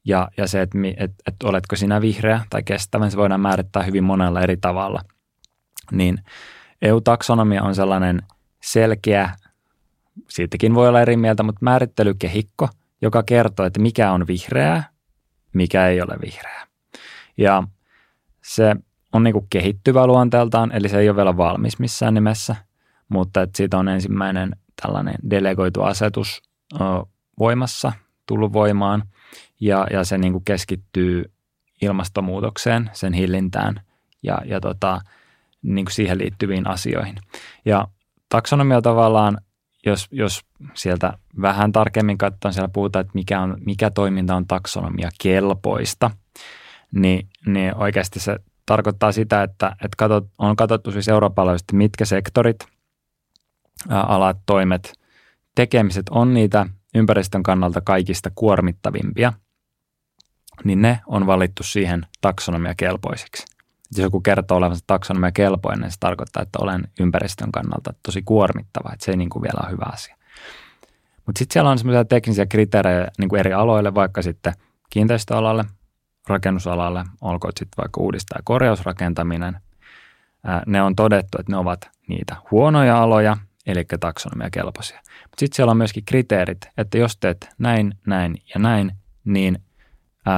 [0.05, 4.03] ja, ja se, että, että, että oletko sinä vihreä tai kestävä, se voidaan määrittää hyvin
[4.03, 5.01] monella eri tavalla.
[5.91, 6.17] Niin
[6.82, 8.22] EU-taksonomia on sellainen
[8.62, 9.30] selkeä,
[10.30, 12.70] siitäkin voi olla eri mieltä, mutta määrittelykehikko,
[13.02, 14.89] joka kertoo, että mikä on vihreää,
[15.54, 16.68] mikä ei ole vihreää.
[17.38, 17.63] Ja
[18.44, 18.76] se
[19.13, 22.56] on niin kuin kehittyvä luonteeltaan, eli se ei ole vielä valmis missään nimessä,
[23.10, 26.42] mutta että siitä on ensimmäinen tällainen delegoitu asetus
[27.39, 27.92] voimassa,
[28.26, 29.04] tullut voimaan,
[29.60, 31.32] ja, ja se niin kuin keskittyy
[31.82, 33.82] ilmastonmuutokseen, sen hillintään
[34.24, 35.02] ja, ja tota,
[35.62, 37.15] niin kuin siihen liittyviin asioihin.
[37.65, 37.88] Ja
[38.30, 39.38] taksonomia tavallaan,
[39.86, 40.41] jos, jos
[40.74, 46.12] sieltä vähän tarkemmin katsotaan, siellä puhutaan, että mikä, on, mikä toiminta on taksonomia kelpoista,
[46.91, 52.58] niin, niin oikeasti se tarkoittaa sitä, että, että katsot, on katsottu siis eurooppalaisesti, mitkä sektorit,
[53.89, 54.93] alat, toimet,
[55.56, 59.34] tekemiset on niitä ympäristön kannalta kaikista kuormittavimpia,
[60.63, 63.59] niin ne on valittu siihen taksonomia kelpoisiksi.
[63.91, 68.93] Jos joku kertoo olevansa taksonomia kelpoinen, niin se tarkoittaa, että olen ympäristön kannalta tosi kuormittava,
[68.93, 70.15] että se ei niin kuin vielä ole hyvä asia.
[71.25, 74.54] Mutta sitten siellä on semmoisia teknisiä kriteerejä niin kuin eri aloille, vaikka sitten
[74.89, 75.65] kiinteistöalalle,
[76.28, 79.60] rakennusalalle, olkoon sitten vaikka uudista- ja korjausrakentaminen.
[80.65, 84.97] Ne on todettu, että ne ovat niitä huonoja aloja, eli taksonomia kelpoisia.
[84.97, 88.91] Mutta sitten siellä on myöskin kriteerit, että jos teet näin, näin ja näin,
[89.25, 89.63] niin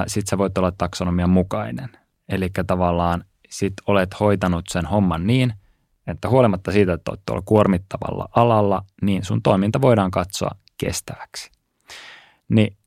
[0.08, 1.90] sitten sä voit olla taksonomian mukainen.
[2.30, 5.54] Eli tavallaan sit olet hoitanut sen homman niin,
[6.08, 11.52] että huolimatta siitä, että olet tuolla kuormittavalla alalla, niin sun toiminta voidaan katsoa kestäväksi.
[12.50, 12.78] Niin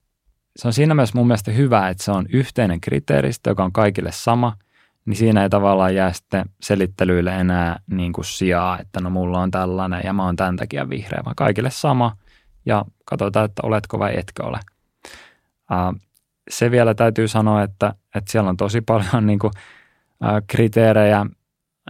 [0.56, 4.12] se on siinä myös mun mielestä hyvä, että se on yhteinen kriteeristö, joka on kaikille
[4.12, 4.56] sama,
[5.04, 9.50] niin siinä ei tavallaan jää sitten selittelyille enää niin kuin sijaa, että no mulla on
[9.50, 12.16] tällainen ja mä oon tämän takia vihreä, vaan kaikille sama
[12.66, 14.60] ja katsotaan, että oletko vai etkö ole.
[16.50, 19.52] se vielä täytyy sanoa, että, että siellä on tosi paljon niin kuin,
[20.46, 21.26] kriteerejä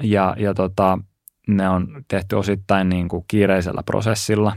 [0.03, 0.99] ja, ja tota,
[1.49, 4.57] ne on tehty osittain niin kuin kiireisellä prosessilla.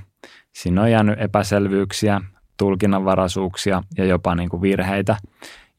[0.54, 2.22] Siinä on jäänyt epäselvyyksiä,
[2.58, 5.18] tulkinnanvaraisuuksia ja jopa niin kuin virheitä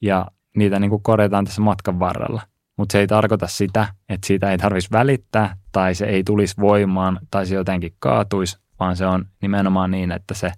[0.01, 2.43] ja niitä niin kuin korjataan tässä matkan varrella.
[2.77, 7.21] Mutta se ei tarkoita sitä, että siitä ei tarvitsisi välittää tai se ei tulisi voimaan
[7.31, 10.53] tai se jotenkin kaatuisi, vaan se on nimenomaan niin, että se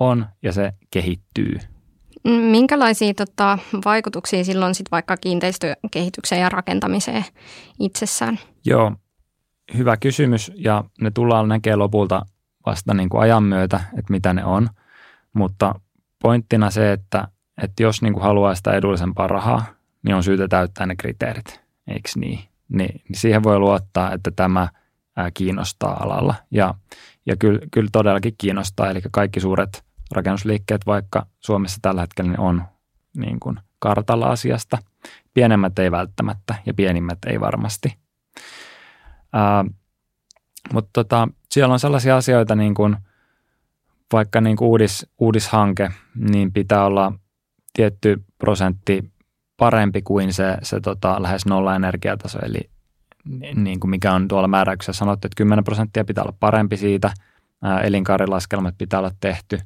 [0.00, 1.58] on ja se kehittyy.
[2.24, 7.24] Minkälaisia tota, vaikutuksia silloin sit vaikka kiinteistökehitykseen ja rakentamiseen
[7.80, 8.38] itsessään?
[8.64, 8.92] Joo,
[9.76, 12.26] hyvä kysymys ja ne tullaan näkemään lopulta
[12.66, 14.68] vasta niin kuin ajan myötä, että mitä ne on.
[15.32, 15.74] Mutta
[16.22, 17.28] pointtina se, että,
[17.62, 19.64] että jos niin kuin haluaa sitä edullisempaa rahaa,
[20.02, 22.40] niin on syytä täyttää ne kriteerit, eikö niin?
[22.68, 24.68] Niin, siihen voi luottaa, että tämä
[25.34, 26.34] kiinnostaa alalla.
[26.50, 26.74] Ja,
[27.26, 32.64] ja kyllä, kyllä todellakin kiinnostaa, eli kaikki suuret rakennusliikkeet, vaikka Suomessa tällä hetkellä niin on
[33.16, 34.78] niin kuin kartalla asiasta.
[35.34, 37.96] Pienemmät ei välttämättä ja pienimmät ei varmasti.
[39.32, 39.64] Ää,
[40.72, 42.96] mutta tota, siellä on sellaisia asioita, niin kuin,
[44.12, 47.12] vaikka niin kuin uudis, uudishanke, niin pitää olla
[47.72, 49.12] tietty prosentti
[49.56, 52.70] parempi kuin se, se tota, lähes nolla energiataso, eli
[53.54, 57.10] niin kuin mikä on tuolla määräyksessä sanottu, että 10 prosenttia pitää olla parempi siitä,
[57.62, 59.58] ää, elinkaarilaskelmat pitää olla tehty,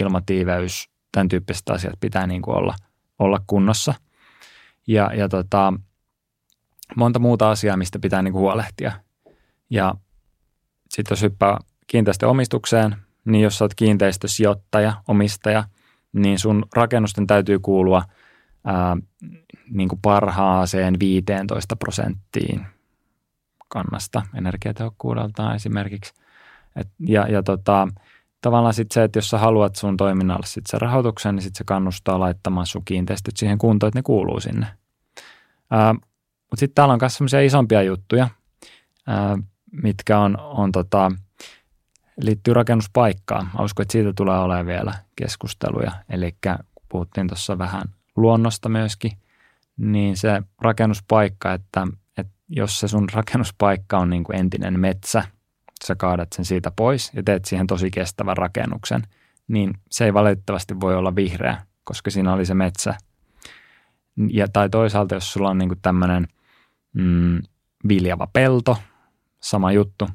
[0.00, 2.74] ilmatiiveys, tämän tyyppiset asiat pitää niin kuin olla,
[3.18, 3.94] olla kunnossa.
[4.86, 5.72] Ja, ja tota,
[6.96, 8.92] monta muuta asiaa, mistä pitää niin kuin huolehtia.
[9.70, 9.94] Ja
[10.90, 15.64] sitten jos hyppää kiinteistöomistukseen, niin jos olet kiinteistösijoittaja, omistaja,
[16.12, 18.02] niin sun rakennusten täytyy kuulua
[18.64, 18.96] ää,
[19.70, 22.66] niin kuin parhaaseen 15 prosenttiin
[23.68, 26.14] kannasta energiatehokkuudeltaan esimerkiksi.
[26.76, 27.88] Et, ja ja tota,
[28.46, 31.64] tavallaan sitten se, että jos sä haluat sun toiminnalle sit se rahoituksen, niin sitten se
[31.64, 34.66] kannustaa laittamaan sun kiinteistöt siihen kuntoon, että ne kuuluu sinne.
[36.50, 38.28] Mutta sitten täällä on myös sellaisia isompia juttuja,
[39.06, 39.38] ää,
[39.82, 41.12] mitkä on, on tota,
[42.20, 43.50] liittyy rakennuspaikkaan.
[43.54, 45.92] Mä uskon, että siitä tulee olemaan vielä keskusteluja.
[46.08, 46.36] Eli
[46.88, 47.82] puhuttiin tuossa vähän
[48.16, 49.12] luonnosta myöskin,
[49.76, 51.86] niin se rakennuspaikka, että,
[52.18, 55.24] että jos se sun rakennuspaikka on niin kuin entinen metsä,
[55.84, 59.02] sä kaadat sen siitä pois ja teet siihen tosi kestävän rakennuksen,
[59.48, 62.94] niin se ei valitettavasti voi olla vihreä, koska siinä oli se metsä.
[64.30, 66.26] Ja, tai toisaalta, jos sulla on niin kuin tämmöinen
[66.92, 67.40] mm,
[67.88, 68.76] viljava pelto,
[69.40, 70.08] sama juttu,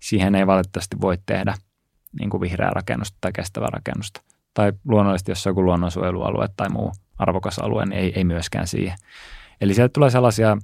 [0.00, 1.54] siihen ei valitettavasti voi tehdä
[2.20, 4.20] niin kuin vihreää rakennusta tai kestävää rakennusta.
[4.54, 8.98] tai luonnollisesti jos on joku luonnonsuojelualue tai muu arvokas alue, niin ei, ei myöskään siihen.
[9.60, 10.56] Eli sieltä tulee sellaisia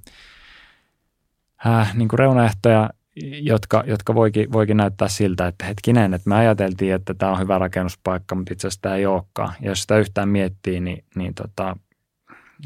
[1.66, 2.90] äh, niin reunaehtoja,
[3.22, 7.58] jotka, jotka voikin, voikin näyttää siltä, että hetkinen, että me ajateltiin, että tämä on hyvä
[7.58, 9.54] rakennuspaikka, mutta itse asiassa tämä ei olekaan.
[9.60, 11.76] Ja jos sitä yhtään miettii, niin, niin tota,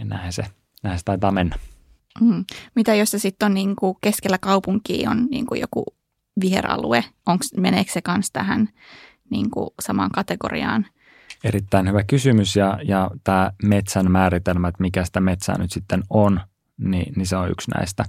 [0.04, 0.44] näin, se,
[0.82, 1.56] näin se taitaa mennä.
[2.20, 2.44] Mm.
[2.74, 5.84] Mitä jos se sitten on niin kuin keskellä kaupunkia on niin kuin joku
[6.40, 7.04] viheralue?
[7.26, 8.68] Onks, meneekö se kanssa tähän
[9.30, 10.86] niin kuin samaan kategoriaan?
[11.44, 16.40] Erittäin hyvä kysymys ja, ja tämä metsän määritelmä, että mikä sitä metsää nyt sitten on,
[16.78, 18.04] niin, niin se on yksi näistä,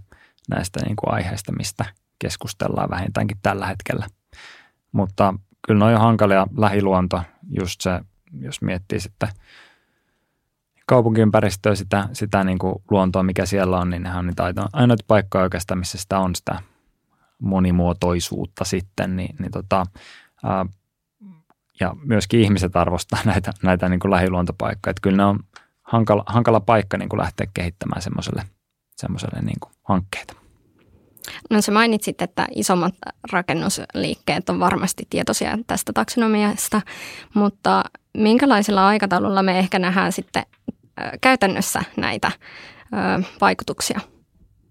[0.49, 1.85] näistä niin kuin aiheista, mistä
[2.19, 4.07] keskustellaan vähintäänkin tällä hetkellä.
[4.91, 5.33] Mutta
[5.67, 7.99] kyllä noin on hankalia lähiluonto, just se,
[8.39, 9.29] jos miettii sitten
[10.85, 15.43] kaupunkiympäristöä, sitä, sitä niin kuin luontoa, mikä siellä on, niin nehän on niitä ainoita paikkoja
[15.43, 16.59] oikeastaan, missä sitä on sitä
[17.39, 19.85] monimuotoisuutta sitten, niin, niin tota,
[20.43, 20.65] ää,
[21.79, 24.91] ja myöskin ihmiset arvostaa näitä, näitä niin kuin lähiluontopaikkoja.
[24.91, 25.39] Että kyllä ne on
[25.81, 28.43] hankala, hankala paikka niin kuin lähteä kehittämään semmoiselle,
[28.95, 30.38] semmoiselle niin kuin hankkeita.
[31.49, 32.93] No sä mainitsit, että isommat
[33.31, 36.81] rakennusliikkeet on varmasti tietoisia tästä taksonomiasta,
[37.33, 37.83] mutta
[38.17, 40.43] minkälaisella aikataululla me ehkä nähdään sitten
[41.21, 42.31] käytännössä näitä
[43.41, 43.99] vaikutuksia?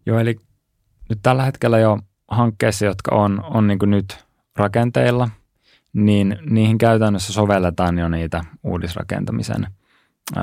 [0.07, 0.37] Joo, eli
[1.09, 4.25] nyt tällä hetkellä jo hankkeissa, jotka on, on niin nyt
[4.57, 5.29] rakenteilla,
[5.93, 9.67] niin niihin käytännössä sovelletaan jo niitä uudisrakentamisen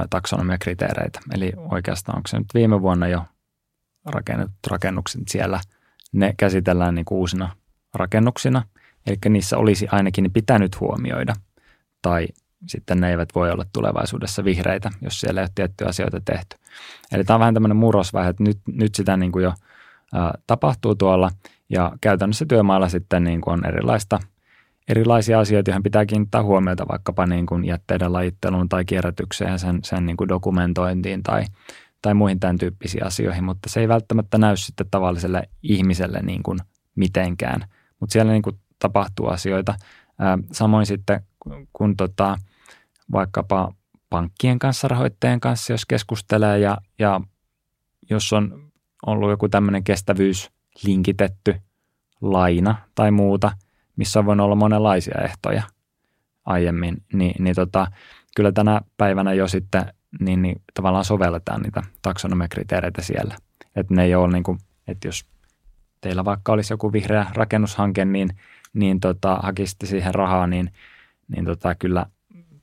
[0.10, 1.20] taksonomiakriteereitä.
[1.34, 3.26] Eli oikeastaan onko se nyt viime vuonna jo
[4.06, 5.60] rakennetut rakennukset siellä,
[6.16, 7.56] ne käsitellään niin kuin uusina
[7.94, 8.64] rakennuksina,
[9.08, 11.34] eli niissä olisi ainakin pitänyt huomioida.
[12.02, 12.28] Tai
[12.68, 16.58] sitten ne eivät voi olla tulevaisuudessa vihreitä, jos siellä ei ole tiettyjä asioita tehty.
[17.12, 19.50] Eli tämä on vähän tämmöinen murrosvaihe, että nyt, nyt sitä niin kuin jo
[20.16, 21.32] ä, tapahtuu tuolla.
[21.70, 24.20] Ja käytännössä työmailla sitten niin kuin on erilaista,
[24.88, 29.80] erilaisia asioita, joihin pitää kiinnittää huomiota vaikkapa niin kuin jätteiden lajitteluun tai kierrätykseen ja sen,
[29.84, 31.44] sen niin kuin dokumentointiin tai,
[32.06, 36.60] tai muihin tämän tyyppisiin asioihin, mutta se ei välttämättä näy sitten tavalliselle ihmiselle niin kuin
[36.96, 37.62] mitenkään,
[38.00, 39.76] mutta siellä niin kuin tapahtuu asioita.
[40.52, 41.22] Samoin sitten
[41.74, 42.38] kun tota,
[43.12, 43.74] vaikkapa
[44.10, 47.22] pankkien kanssa, rahoittajien kanssa, jos keskustelee ja, ja
[48.10, 48.72] jos on
[49.06, 50.52] ollut joku tämmöinen kestävyys
[50.84, 51.56] linkitetty
[52.22, 53.52] laina tai muuta,
[53.96, 55.64] missä voinut olla monenlaisia ehtoja
[56.46, 57.88] aiemmin, niin, niin tota,
[58.36, 63.36] kyllä tänä päivänä jo sitten niin, niin tavallaan sovelletaan niitä taksonomiakriteereitä siellä.
[63.76, 65.26] Että ne ei ole niin kuin, että jos
[66.02, 68.30] teillä vaikka olisi joku vihreä rakennushanke, niin,
[68.74, 70.74] niin tota, hakisitte siihen rahaa, niin,
[71.28, 72.06] niin tota, kyllä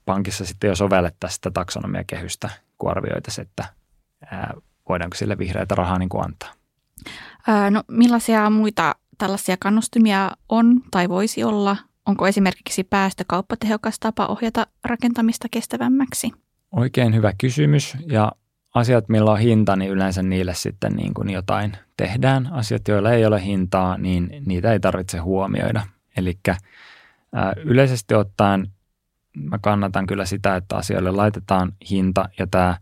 [0.05, 3.65] pankissa sitten jo sovellettaisiin sitä taksonomiakehystä, kun arvioitaisiin, että
[4.31, 4.55] ää,
[4.89, 6.53] voidaanko sille vihreätä rahaa niin kuin antaa.
[7.47, 11.77] Ää, no millaisia muita tällaisia kannustimia on tai voisi olla?
[12.07, 16.33] Onko esimerkiksi päästökauppa tehokas tapa ohjata rakentamista kestävämmäksi?
[16.73, 18.33] Oikein hyvä kysymys ja
[18.75, 22.53] asiat, millä on hinta, niin yleensä niille sitten niin kuin jotain tehdään.
[22.53, 25.83] Asiat, joilla ei ole hintaa, niin niitä ei tarvitse huomioida.
[26.17, 26.39] Eli
[27.65, 28.69] yleisesti ottaen
[29.37, 32.79] mä kannatan kyllä sitä, että asioille laitetaan hinta ja tämä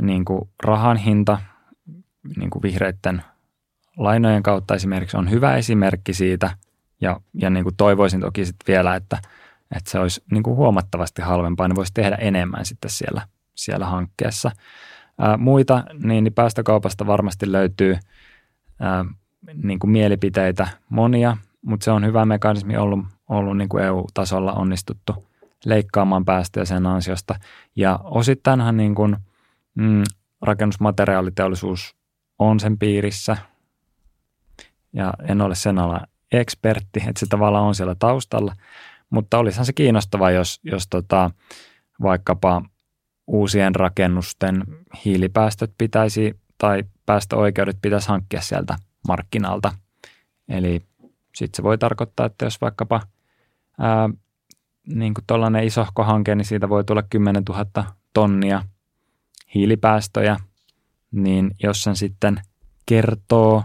[0.00, 1.38] niin kuin rahan hinta
[2.36, 3.22] niin kuin vihreiden
[3.96, 6.50] lainojen kautta esimerkiksi on hyvä esimerkki siitä
[7.00, 9.18] ja, ja niin kuin toivoisin toki sitten vielä, että,
[9.76, 13.22] että se olisi niin kuin huomattavasti halvempaa, niin voisi tehdä enemmän sitten siellä,
[13.54, 14.50] siellä hankkeessa.
[15.18, 17.98] Ää, muita, niin, niin päästökaupasta varmasti löytyy
[18.80, 19.04] ää,
[19.62, 25.28] niin kuin mielipiteitä monia, mutta se on hyvä mekanismi ollut, ollut niin kuin EU-tasolla onnistuttu
[25.64, 27.34] leikkaamaan päästöjä sen ansiosta.
[27.76, 29.16] Ja osittainhan niin kuin,
[29.74, 30.02] mm,
[30.42, 31.96] rakennusmateriaaliteollisuus
[32.38, 33.36] on sen piirissä,
[34.92, 36.00] ja en ole sen ala
[36.32, 38.54] ekspertti, että se tavallaan on siellä taustalla,
[39.10, 41.30] mutta olisihan se kiinnostava, jos, jos tota,
[42.02, 42.62] vaikkapa
[43.26, 44.64] uusien rakennusten
[45.04, 48.76] hiilipäästöt pitäisi tai päästöoikeudet pitäisi hankkia sieltä
[49.08, 49.72] markkinalta.
[50.48, 50.82] Eli
[51.34, 53.00] sitten se voi tarkoittaa, että jos vaikkapa
[53.78, 54.10] ää,
[54.86, 58.62] niin kuin tuollainen isohko hanke, niin siitä voi tulla 10 000 tonnia
[59.54, 60.36] hiilipäästöjä,
[61.10, 62.40] niin jos sen sitten
[62.86, 63.62] kertoo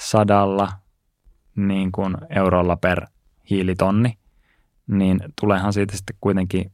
[0.00, 0.68] sadalla
[1.56, 3.06] niin kuin eurolla per
[3.50, 4.18] hiilitonni,
[4.88, 6.72] niin tuleehan siitä sitten kuitenkin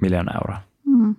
[0.00, 0.60] miljoona euroa.
[0.86, 1.16] Mm.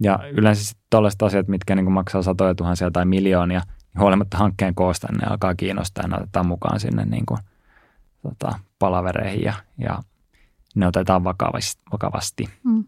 [0.00, 3.60] Ja yleensä sitten tällaiset asiat, mitkä niin maksaa satoja tuhansia tai miljoonia,
[3.94, 7.38] niin huolimatta hankkeen koosta, niin ne alkaa kiinnostaa ja ne otetaan mukaan sinne niin kuin,
[8.22, 10.02] tota, palavereihin ja, ja
[10.74, 11.24] ne otetaan
[11.92, 12.48] vakavasti.
[12.64, 12.84] Mm.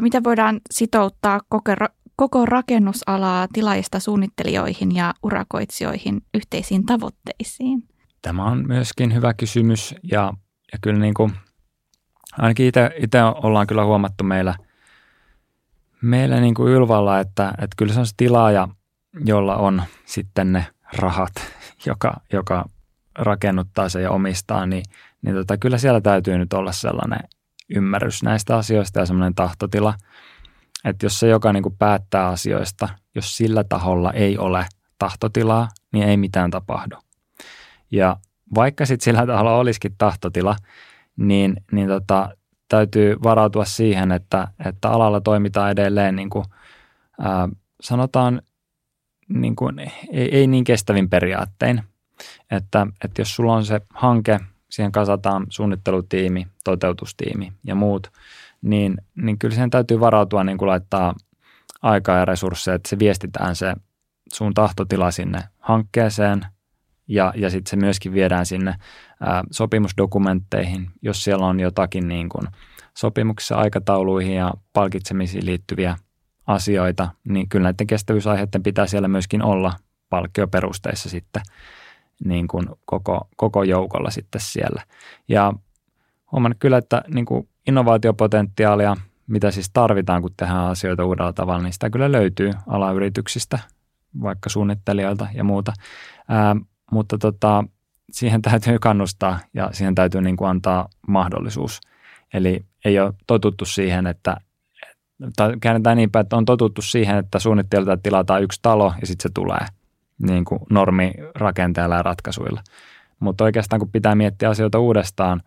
[0.00, 1.72] Mitä voidaan sitouttaa koko,
[2.16, 7.84] koko rakennusalaa tilaajista suunnittelijoihin ja urakoitsijoihin yhteisiin tavoitteisiin?
[8.22, 10.32] Tämä on myöskin hyvä kysymys ja,
[10.76, 11.32] ja kyllä niin kuin
[12.38, 14.54] ainakin itse ollaan kyllä huomattu meillä,
[16.02, 18.68] meillä niin kuin Ylvalla, että, että kyllä se on se tilaaja,
[19.24, 20.66] jolla on sitten ne
[20.98, 21.32] rahat,
[21.86, 22.68] joka, joka
[23.18, 24.82] rakennuttaa se ja omistaa, niin,
[25.22, 27.20] niin tota, kyllä siellä täytyy nyt olla sellainen
[27.70, 29.94] ymmärrys näistä asioista ja semmoinen tahtotila,
[30.84, 34.66] että jos se, joka niin kuin päättää asioista, jos sillä taholla ei ole
[34.98, 36.96] tahtotilaa, niin ei mitään tapahdu.
[37.90, 38.16] Ja
[38.54, 40.56] vaikka sitten sillä taholla olisikin tahtotila,
[41.16, 42.28] niin, niin tota,
[42.68, 46.44] täytyy varautua siihen, että, että alalla toimitaan edelleen niin kuin,
[47.20, 47.48] ää,
[47.80, 48.42] sanotaan
[49.28, 49.78] niin kuin,
[50.12, 51.82] ei, ei niin kestävin periaattein.
[52.50, 58.12] Että, että jos sulla on se hanke, siihen kasataan suunnittelutiimi, toteutustiimi ja muut,
[58.62, 61.14] niin, niin kyllä siihen täytyy varautua niin kuin laittaa
[61.82, 63.74] aikaa ja resursseja, että se viestitään se
[64.32, 66.46] sun tahtotila sinne hankkeeseen
[67.08, 68.74] ja, ja sitten se myöskin viedään sinne
[69.20, 72.46] ää, sopimusdokumentteihin, jos siellä on jotakin niin kuin
[72.96, 75.96] sopimuksissa aikatauluihin ja palkitsemisiin liittyviä
[76.46, 79.72] asioita, niin kyllä näiden kestävyysaiheiden pitää siellä myöskin olla
[80.08, 81.42] palkkioperusteissa sitten
[82.24, 84.82] niin kuin koko, koko joukolla sitten siellä.
[85.28, 85.52] Ja
[86.32, 91.72] huomannut kyllä, että niin kuin innovaatiopotentiaalia, mitä siis tarvitaan, kun tehdään asioita uudella tavalla, niin
[91.72, 93.58] sitä kyllä löytyy alayrityksistä,
[94.22, 95.72] vaikka suunnittelijoilta ja muuta.
[96.28, 96.56] Ää,
[96.92, 97.64] mutta tota,
[98.12, 101.80] siihen täytyy kannustaa ja siihen täytyy niin kuin antaa mahdollisuus.
[102.34, 104.36] Eli ei ole totuttu siihen, että
[105.36, 109.22] tai käännetään niin päin, että on totuttu siihen, että suunnittelijoilta tilataan yksi talo ja sitten
[109.22, 109.66] se tulee
[110.18, 112.62] niin kuin normirakenteella ja ratkaisuilla.
[113.20, 115.42] Mutta oikeastaan kun pitää miettiä asioita uudestaan,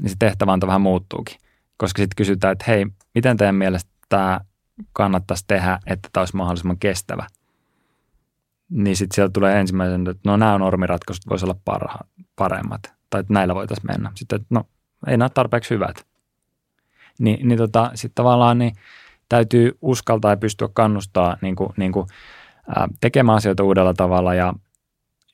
[0.00, 1.36] niin se tehtävä vähän muuttuukin.
[1.76, 4.40] Koska sitten kysytään, että hei, miten teidän mielestä tämä
[4.92, 7.26] kannattaisi tehdä, että tämä olisi mahdollisimman kestävä?
[8.70, 11.98] Niin sitten sieltä tulee ensimmäisen, että no nämä normiratkaisut voisi olla parha,
[12.36, 12.80] paremmat.
[13.10, 14.12] Tai että näillä voitaisiin mennä.
[14.14, 14.64] Sitten, että no
[15.06, 16.06] ei nämä tarpeeksi hyvät.
[17.18, 18.72] Ni, niin tota, sitten tavallaan niin
[19.28, 22.06] täytyy uskaltaa ja pystyä kannustaa niin kuin, niin kuin,
[22.76, 24.34] ää, tekemään asioita uudella tavalla.
[24.34, 24.54] Ja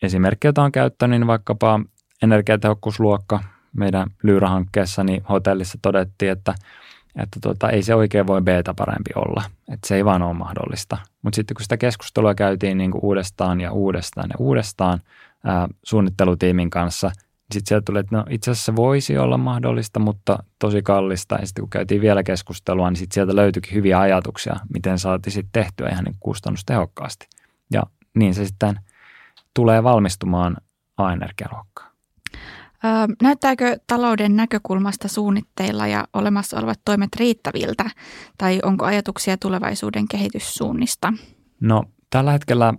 [0.02, 1.80] esimerkki, jota on käyttänyt, niin vaikkapa
[2.22, 3.40] energiatehokkuusluokka
[3.76, 6.54] meidän Lyyrä-hankkeessa, niin hotellissa todettiin, että,
[7.16, 9.42] että tota, ei se oikein voi b parempi olla.
[9.72, 10.98] Että se ei vaan ole mahdollista.
[11.22, 15.00] Mutta sitten kun sitä keskustelua käytiin niin kuin uudestaan ja uudestaan ja uudestaan
[15.44, 17.10] ää, suunnittelutiimin kanssa–
[17.52, 21.34] sitten sieltä tuli, että no itse asiassa se voisi olla mahdollista, mutta tosi kallista.
[21.40, 25.62] Ja sitten kun käytiin vielä keskustelua, niin sitten sieltä löytyikin hyviä ajatuksia, miten saatiin sitten
[25.62, 27.28] tehtyä ihan niin kustannustehokkaasti.
[27.70, 27.82] Ja
[28.14, 28.80] niin se sitten
[29.54, 30.56] tulee valmistumaan
[30.96, 31.71] A-energialuokkaan.
[33.22, 37.84] Näyttääkö talouden näkökulmasta suunnitteilla ja olemassa olevat toimet riittäviltä,
[38.38, 41.12] tai onko ajatuksia tulevaisuuden kehityssuunnista?
[41.60, 42.74] No tällä hetkellä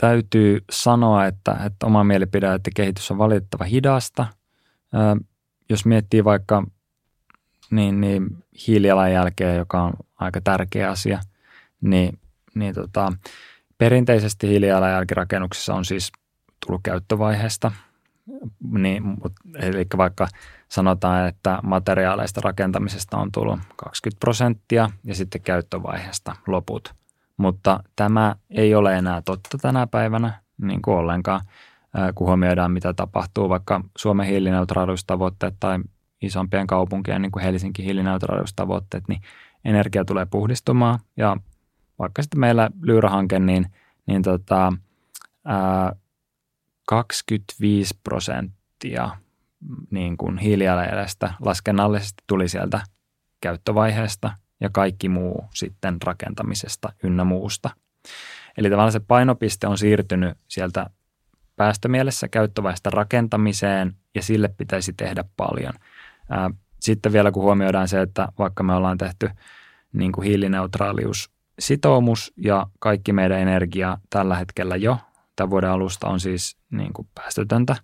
[0.00, 4.26] täytyy sanoa, että, että oma mielipide, että kehitys on valitettava hidasta.
[5.70, 6.66] Jos miettii vaikka
[7.70, 11.20] niin, niin hiilijalanjälkeä, joka on aika tärkeä asia,
[11.80, 12.18] niin,
[12.54, 13.12] niin tota,
[13.78, 16.12] perinteisesti hiilijalanjälkirakennuksissa on siis
[16.66, 17.72] tullut käyttövaiheesta.
[18.70, 19.02] Niin,
[19.54, 20.28] eli vaikka
[20.68, 26.94] sanotaan, että materiaaleista rakentamisesta on tullut 20 prosenttia ja sitten käyttövaiheesta loput–
[27.40, 31.40] mutta tämä ei ole enää totta tänä päivänä niin kuin ollenkaan,
[32.14, 35.78] kun huomioidaan, mitä tapahtuu vaikka Suomen hiilineutraaliustavoitteet tai
[36.22, 39.20] isompien kaupunkien, niin kuin Helsinki hiilineutraaliustavoitteet, niin
[39.64, 40.98] energia tulee puhdistumaan.
[41.16, 41.36] Ja
[41.98, 43.66] vaikka sitten meillä Lyyra-hanke, niin,
[44.06, 44.72] niin tota,
[45.44, 45.96] ää,
[46.90, 49.10] 25 prosenttia
[49.90, 52.80] niin kuin hiilijalanjäljestä laskennallisesti tuli sieltä
[53.40, 57.70] käyttövaiheesta ja kaikki muu sitten rakentamisesta ynnä muusta.
[58.56, 60.86] Eli tavallaan se painopiste on siirtynyt sieltä
[61.56, 65.72] päästömielessä käyttövaiheesta rakentamiseen ja sille pitäisi tehdä paljon.
[66.80, 69.30] Sitten vielä kun huomioidaan se, että vaikka me ollaan tehty
[69.92, 74.98] niin kuin hiilineutraalius sitoumus ja kaikki meidän energia tällä hetkellä jo
[75.40, 77.76] tämän vuoden alusta on siis niin kuin päästötöntä.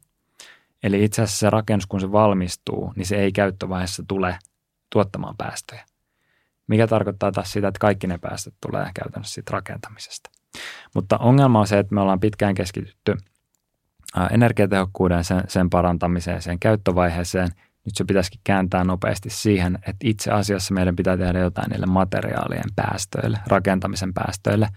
[0.83, 4.39] Eli itse asiassa se rakennus, kun se valmistuu, niin se ei käyttövaiheessa tule
[4.93, 5.85] tuottamaan päästöjä
[6.67, 10.31] mikä tarkoittaa taas sitä, että kaikki ne päästöt tulee käytännössä siitä rakentamisesta.
[10.95, 13.17] Mutta ongelma on se, että me ollaan pitkään keskitytty
[14.31, 17.49] energiatehokkuuden sen, sen parantamiseen, sen käyttövaiheeseen.
[17.85, 22.71] Nyt se pitäisikin kääntää nopeasti siihen, että itse asiassa meidän pitää tehdä jotain niille materiaalien
[22.77, 24.69] päästöille, rakentamisen päästöille.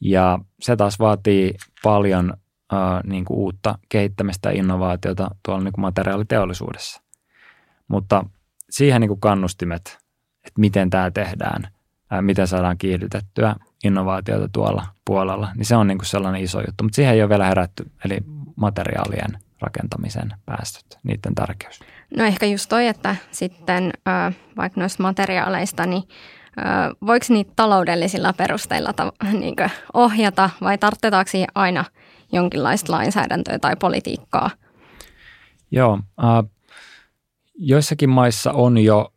[0.00, 2.32] Ja se taas vaatii paljon
[2.72, 7.02] äh, niin kuin uutta kehittämistä ja innovaatiota tuolla niin kuin materiaaliteollisuudessa.
[7.88, 8.24] Mutta
[8.70, 9.98] siihen niin kuin kannustimet
[10.46, 11.68] että miten tämä tehdään,
[12.10, 16.84] ää, miten saadaan kiihdytettyä innovaatioita tuolla puolella, niin se on niin kuin sellainen iso juttu,
[16.84, 18.18] mutta siihen ei ole vielä herätty, eli
[18.56, 21.80] materiaalien rakentamisen päästöt, niiden tärkeys?
[22.16, 23.92] No ehkä just toi, että sitten
[24.56, 26.02] vaikka noista materiaaleista, niin
[27.06, 28.94] voiko niitä taloudellisilla perusteilla
[29.32, 29.56] niin
[29.94, 31.84] ohjata vai tarvitaanko siihen aina
[32.32, 34.50] jonkinlaista lainsäädäntöä tai politiikkaa?
[35.70, 36.50] Joo, äh,
[37.54, 39.12] joissakin maissa on jo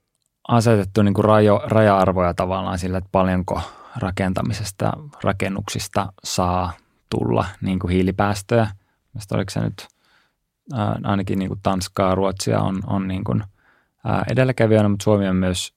[0.48, 3.62] asetettu niin kuin rajo, raja-arvoja tavallaan sillä, että paljonko
[3.96, 6.72] rakentamisesta, rakennuksista saa
[7.10, 8.68] tulla niin kuin hiilipäästöjä.
[9.14, 9.88] Mielestäni oliko se nyt
[10.74, 13.44] ää, ainakin niin kuin Tanskaa, Ruotsia on, on niin kuin,
[14.32, 15.74] edelläkävijänä, mutta Suomi on myös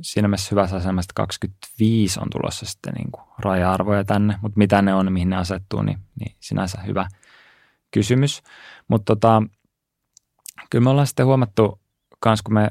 [0.00, 4.82] siinä mielessä hyvässä asemassa, että 25 on tulossa sitten niin kuin raja-arvoja tänne, mutta mitä
[4.82, 7.08] ne on, mihin ne asettuu, niin, niin sinänsä hyvä
[7.90, 8.42] kysymys.
[8.88, 9.42] Mutta tota,
[10.70, 11.80] kyllä me ollaan sitten huomattu
[12.20, 12.70] kans, kun me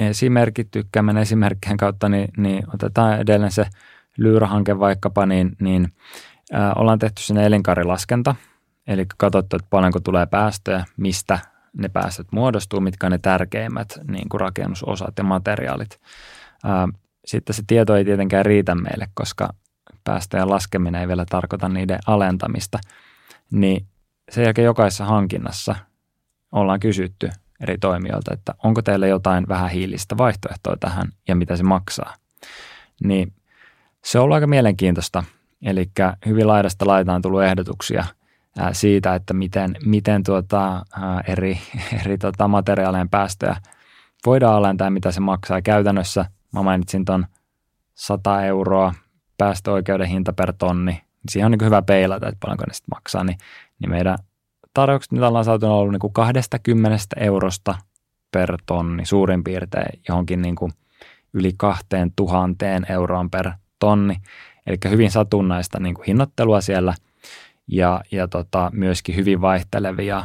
[0.00, 3.66] esimerkit, tykkäämme esimerkkien kautta, niin, niin otetaan edelleen se
[4.18, 5.92] Lyyra-hanke vaikkapa, niin, niin
[6.52, 8.34] ää, ollaan tehty sinne elinkaarilaskenta,
[8.86, 11.38] eli katsottu, että paljonko tulee päästöjä, mistä
[11.78, 16.00] ne päästöt muodostuu, mitkä on ne tärkeimmät niin kuin rakennusosat ja materiaalit.
[17.24, 19.48] Sitten se tieto ei tietenkään riitä meille, koska
[20.04, 22.78] päästöjen laskeminen ei vielä tarkoita niiden alentamista,
[23.50, 23.86] niin
[24.30, 25.74] sen jälkeen jokaisessa hankinnassa
[26.52, 31.62] ollaan kysytty, eri toimijoilta, että onko teillä jotain vähän hiilistä vaihtoehtoa tähän ja mitä se
[31.62, 32.14] maksaa.
[33.04, 33.32] Niin
[34.04, 35.24] se on ollut aika mielenkiintoista.
[35.62, 35.90] Eli
[36.26, 38.04] hyvin laidasta laitaan tullut ehdotuksia
[38.72, 40.84] siitä, että miten, miten tuota,
[41.28, 41.58] eri,
[42.04, 43.56] eri tuota materiaalien päästöjä
[44.26, 45.62] voidaan alentaa mitä se maksaa.
[45.62, 47.26] Käytännössä mä mainitsin tuon
[47.94, 48.94] 100 euroa
[49.38, 51.02] päästöoikeuden hinta per tonni.
[51.28, 53.24] Siihen on niin hyvä peilata, että paljonko ne sitten maksaa.
[53.24, 53.38] Niin,
[53.78, 54.18] niin meidän
[54.74, 57.74] tarjoukset, mitä ollaan saatu, on ollut niin kuin 20 eurosta
[58.30, 60.72] per tonni suurin piirtein johonkin niin kuin
[61.32, 64.16] yli 2000 euroon per tonni.
[64.66, 66.94] Eli hyvin satunnaista niin kuin hinnoittelua siellä
[67.66, 70.24] ja, ja tota, myöskin hyvin vaihtelevia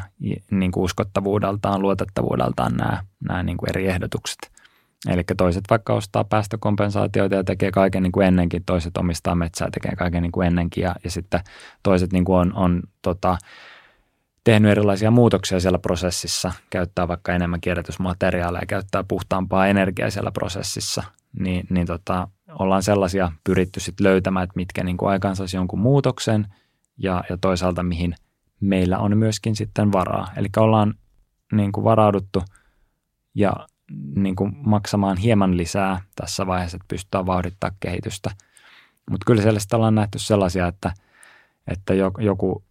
[0.52, 4.52] niin kuin uskottavuudeltaan, luotettavuudeltaan nämä, nämä niin kuin eri ehdotukset.
[5.08, 9.72] Eli toiset vaikka ostaa päästökompensaatioita ja tekee kaiken niin kuin ennenkin, toiset omistaa metsää ja
[9.72, 11.42] tekee kaiken niin kuin ennenkin ja, ja sitten
[11.84, 13.38] toiset niin kuin on, on tota,
[14.44, 21.04] tehnyt erilaisia muutoksia siellä prosessissa, käyttää vaikka enemmän kierrätysmateriaaleja, käyttää puhtaampaa energiaa siellä prosessissa,
[21.40, 22.28] niin, niin tota,
[22.60, 26.48] ollaan sellaisia pyritty sitten löytämään, että mitkä niin kuin aikaansaisi jonkun muutoksen
[27.00, 28.16] ja, ja toisaalta mihin
[28.60, 30.28] meillä on myöskin sitten varaa.
[30.36, 30.94] Eli ollaan
[31.52, 32.44] niin kuin varauduttu
[33.36, 33.54] ja
[34.16, 38.32] niin kuin maksamaan hieman lisää tässä vaiheessa, että pystytään vauhdittamaan kehitystä.
[39.10, 40.94] Mutta kyllä siellä ollaan nähty sellaisia, että,
[41.68, 42.64] että joku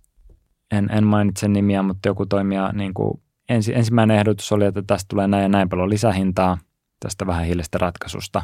[0.70, 5.08] en, en mainitse nimiä, mutta joku toimija, niin kuin ensi, ensimmäinen ehdotus oli, että tästä
[5.08, 6.58] tulee näin ja näin paljon lisähintaa
[7.00, 8.42] tästä vähän hiilestä ratkaisusta.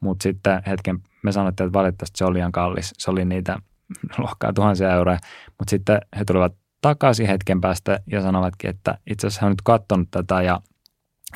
[0.00, 2.94] Mutta sitten hetken me sanottiin, että valitettavasti se oli liian kallis.
[2.98, 3.58] Se oli niitä
[4.18, 5.18] lohkaa tuhansia euroja.
[5.58, 10.08] Mutta sitten he tulivat takaisin hetken päästä ja sanovatkin, että itse asiassa on nyt katsonut
[10.10, 10.60] tätä ja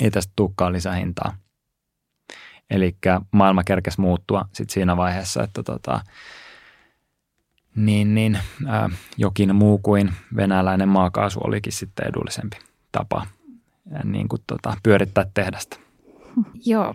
[0.00, 1.36] ei tästä tulekaan lisähintaa.
[2.70, 2.96] Eli
[3.30, 6.00] maailma kerkesi muuttua sitten siinä vaiheessa, että tota,
[7.76, 8.38] niin, niin
[8.68, 12.56] äh, jokin muu kuin venäläinen maakaasu olikin sitten edullisempi
[12.92, 13.26] tapa
[13.96, 15.80] äh, niin kuin, tota, pyörittää tehdasta.
[16.66, 16.92] Joo.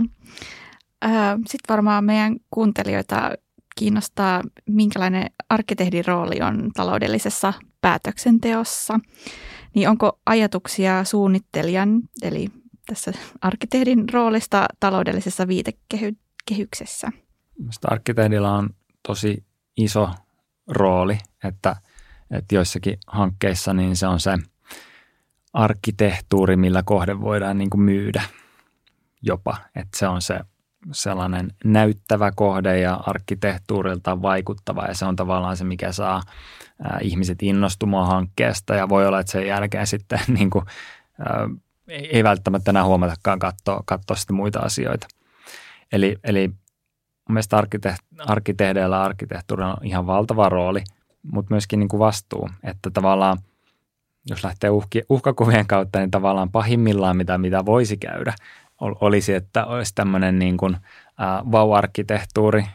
[1.06, 1.12] Äh,
[1.48, 3.32] sitten varmaan meidän kuuntelijoita
[3.80, 9.00] kiinnostaa, minkälainen arkkitehdin rooli on taloudellisessa päätöksenteossa.
[9.76, 12.48] Niin onko ajatuksia suunnittelijan, eli
[12.88, 13.12] tässä
[13.42, 17.12] arkkitehdin roolista taloudellisessa viitekehyksessä?
[17.58, 18.70] Mielestäni arkkitehdilla on
[19.08, 19.44] tosi
[19.78, 20.10] iso
[20.68, 21.76] rooli, että,
[22.32, 24.38] että joissakin hankkeissa niin se on se
[25.54, 28.22] arkkitehtuuri, millä kohde voidaan niin kuin myydä
[29.22, 30.40] jopa, että se on se
[30.92, 36.22] sellainen näyttävä kohde ja arkkitehtuurilta vaikuttava ja se on tavallaan se, mikä saa
[37.02, 40.66] ihmiset innostumaan hankkeesta ja voi olla, että sen jälkeen sitten niin kuin,
[41.88, 45.08] ei välttämättä enää huomatakaan katsoa, katsoa sitten muita asioita.
[45.92, 46.52] Eli, eli
[47.30, 50.84] mielestä arkkitehdeillä arkkitehdeillä arkkitehtuurilla on ihan valtava rooli,
[51.32, 53.38] mutta myöskin niin kuin vastuu, että tavallaan
[54.30, 58.34] jos lähtee uhki, uhkakuvien kautta, niin tavallaan pahimmillaan mitä, mitä voisi käydä,
[58.80, 62.66] olisi, että olisi tämmöinen niin kuin, äh, vau-arkkitehtuuri,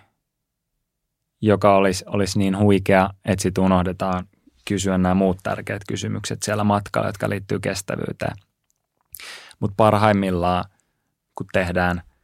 [1.41, 4.27] joka olisi, olisi niin huikea, että sitten unohdetaan
[4.65, 8.37] kysyä nämä muut tärkeät kysymykset siellä matkalla, jotka liittyy kestävyyteen.
[9.61, 10.65] Mutta parhaimmillaan,
[11.35, 12.03] kun tehdään–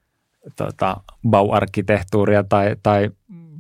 [0.57, 0.97] tota,
[1.29, 3.11] bau-arkkitehtuuria tai, tai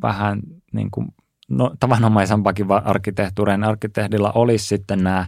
[0.02, 0.40] vähän
[0.72, 1.08] niin kuin,
[1.48, 5.26] no, tavanomaisempakin arkkitehtuuria, arkkitehdilla olisi sitten nämä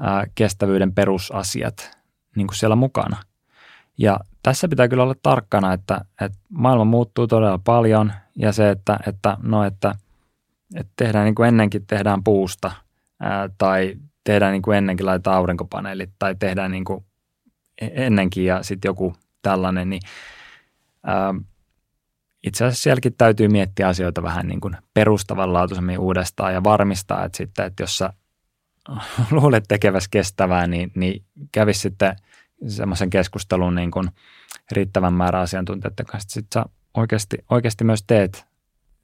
[0.00, 1.98] ää, kestävyyden perusasiat
[2.36, 3.16] niin kuin siellä mukana.
[3.98, 8.98] Ja tässä pitää kyllä olla tarkkana, että, että maailma muuttuu todella paljon ja se, että,
[9.06, 9.94] että, no, että,
[10.74, 12.70] että tehdään niin kuin ennenkin tehdään puusta
[13.20, 17.04] ää, tai tehdään niin kuin ennenkin, laitetaan aurinkopaneelit tai tehdään niin kuin
[17.80, 20.02] e-, ennenkin ja sitten joku tällainen, niin
[21.06, 21.34] ää,
[22.46, 27.66] itse asiassa sielläkin täytyy miettiä asioita vähän niin kuin perustavanlaatuisemmin uudestaan ja varmistaa, että sitten,
[27.66, 28.12] että jos sä
[29.30, 32.16] luulet tekevässä kestävää, niin, niin kävisi sitten
[32.66, 34.10] semmoisen keskustelun niin kuin
[34.72, 38.46] riittävän määrä asiantuntijoiden kanssa, sitten sä oikeasti, oikeasti myös teet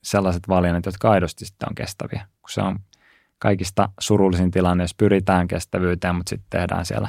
[0.02, 2.78] sellaiset valinnat, jotka aidosti sitten on kestäviä, kun se on
[3.38, 7.08] kaikista surullisin tilanne, jos pyritään kestävyyteen, mutta sitten tehdään siellä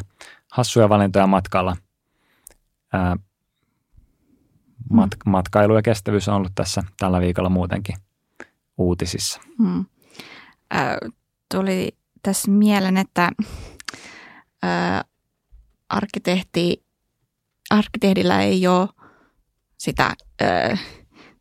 [0.52, 1.78] hassuja valintoja matkalla.
[2.94, 3.18] Ää,
[4.94, 5.32] mat- mm.
[5.32, 7.96] matkailu ja kestävyys on ollut tässä tällä viikolla muutenkin
[8.78, 9.42] uutisissa.
[9.58, 9.86] Hmm.
[10.76, 10.96] Äh,
[11.52, 13.32] tuli tässä mieleen, että
[14.64, 15.04] äh,
[15.92, 16.86] arkkitehti,
[17.70, 18.90] arkkitehdillä ei ole
[19.78, 20.86] sitä äh,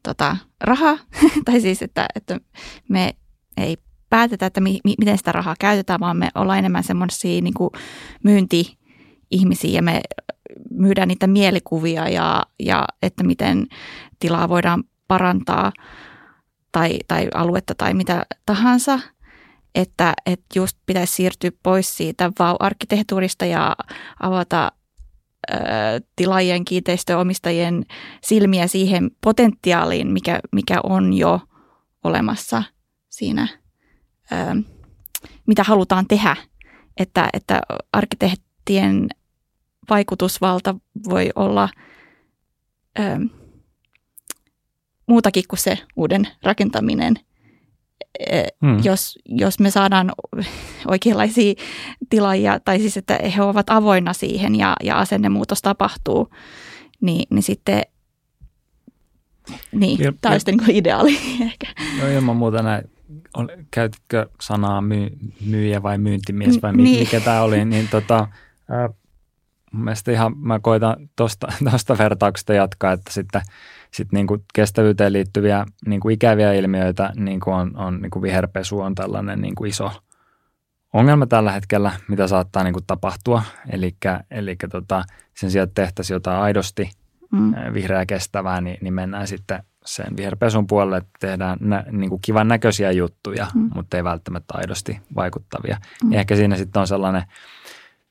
[0.02, 0.98] tota, rahaa,
[1.44, 2.40] tai siis, että, että
[2.88, 3.14] me
[3.56, 3.76] ei
[4.10, 7.54] päätetä, että mi, mi, miten sitä rahaa käytetään, vaan me ollaan enemmän semmoisia niin
[8.24, 10.00] myynti-ihmisiä ja me
[10.70, 13.66] myydään niitä mielikuvia ja, ja että miten
[14.18, 15.72] tilaa voidaan parantaa
[16.72, 19.00] tai, tai aluetta tai mitä tahansa.
[19.74, 23.76] Että, että just pitäisi siirtyä pois siitä vau-arkkitehtuurista ja
[24.20, 24.72] avata
[25.50, 25.54] ö,
[26.16, 27.86] tilaajien, kiinteistöomistajien
[28.22, 31.40] silmiä siihen potentiaaliin, mikä, mikä on jo
[32.04, 32.62] olemassa
[33.08, 33.48] siinä,
[34.32, 34.36] ö,
[35.46, 36.36] mitä halutaan tehdä.
[36.96, 37.60] Että, että
[37.92, 39.08] arkkitehtien
[39.90, 40.74] vaikutusvalta
[41.08, 41.68] voi olla
[42.98, 43.02] ö,
[45.06, 47.14] muutakin kuin se uuden rakentaminen.
[48.62, 48.80] Hmm.
[48.84, 50.12] Jos, jos me saadaan
[50.88, 51.54] oikeanlaisia
[52.10, 56.30] tilaajia, tai siis että he ovat avoinna siihen ja, ja asennemuutos tapahtuu,
[57.00, 57.82] niin, niin sitten
[59.72, 61.66] niin, Il, tämä olisi niin ideaali ehkä.
[62.00, 62.90] No ilman muuta näin.
[63.70, 65.10] Käytitkö sanaa myy,
[65.46, 66.98] myyjä vai myyntimies vai niin.
[66.98, 68.28] mikä tämä oli, niin tota,
[69.72, 71.48] mielestäni ihan mä koitan tuosta
[71.98, 73.42] vertauksesta jatkaa, että sitten
[73.94, 78.22] sit niin kuin kestävyyteen liittyviä niin kuin ikäviä ilmiöitä, niin kuin on, on niin kuin
[78.22, 79.92] viherpesu on tällainen niin kuin iso
[80.92, 83.42] ongelma tällä hetkellä, mitä saattaa niin kuin tapahtua.
[84.30, 85.04] Eli tota,
[85.36, 86.90] sen sijaan, että tehtäisiin jotain aidosti
[87.32, 87.54] mm.
[87.74, 92.48] vihreää kestävää, niin, niin mennään sitten sen viherpesun puolelle, että tehdään nä, niin kuin kivan
[92.48, 93.70] näköisiä juttuja, mm.
[93.74, 95.78] mutta ei välttämättä aidosti vaikuttavia.
[96.04, 96.12] Mm.
[96.12, 97.22] ehkä siinä sitten on sellainen–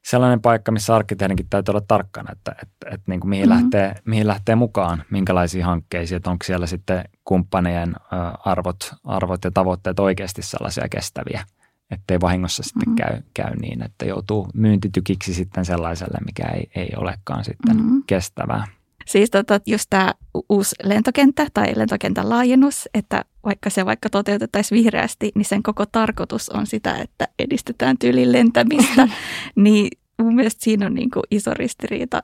[0.10, 3.64] sellainen paikka, missä arkkitehdinkin täytyy olla tarkkana, että, että, että niin kuin mihin, mm-hmm.
[3.64, 7.95] lähtee, mihin lähtee mukaan, minkälaisiin hankkeisiin, että onko siellä sitten kumppanien
[8.45, 11.45] arvot, arvot ja tavoitteet oikeasti sellaisia kestäviä,
[11.91, 12.95] ettei vahingossa sitten mm-hmm.
[12.95, 18.03] käy, käy niin, että joutuu myyntitykiksi sitten sellaiselle, mikä ei, ei olekaan sitten mm-hmm.
[18.07, 18.68] kestävää.
[19.05, 20.14] Siis tota, just tämä
[20.49, 26.49] uusi lentokenttä tai lentokentän laajennus, että vaikka se vaikka toteutettaisiin vihreästi, niin sen koko tarkoitus
[26.49, 29.07] on sitä, että edistetään tyylin lentämistä.
[29.55, 29.88] niin
[30.24, 32.24] mun mielestä siinä on niin kuin iso ristiriita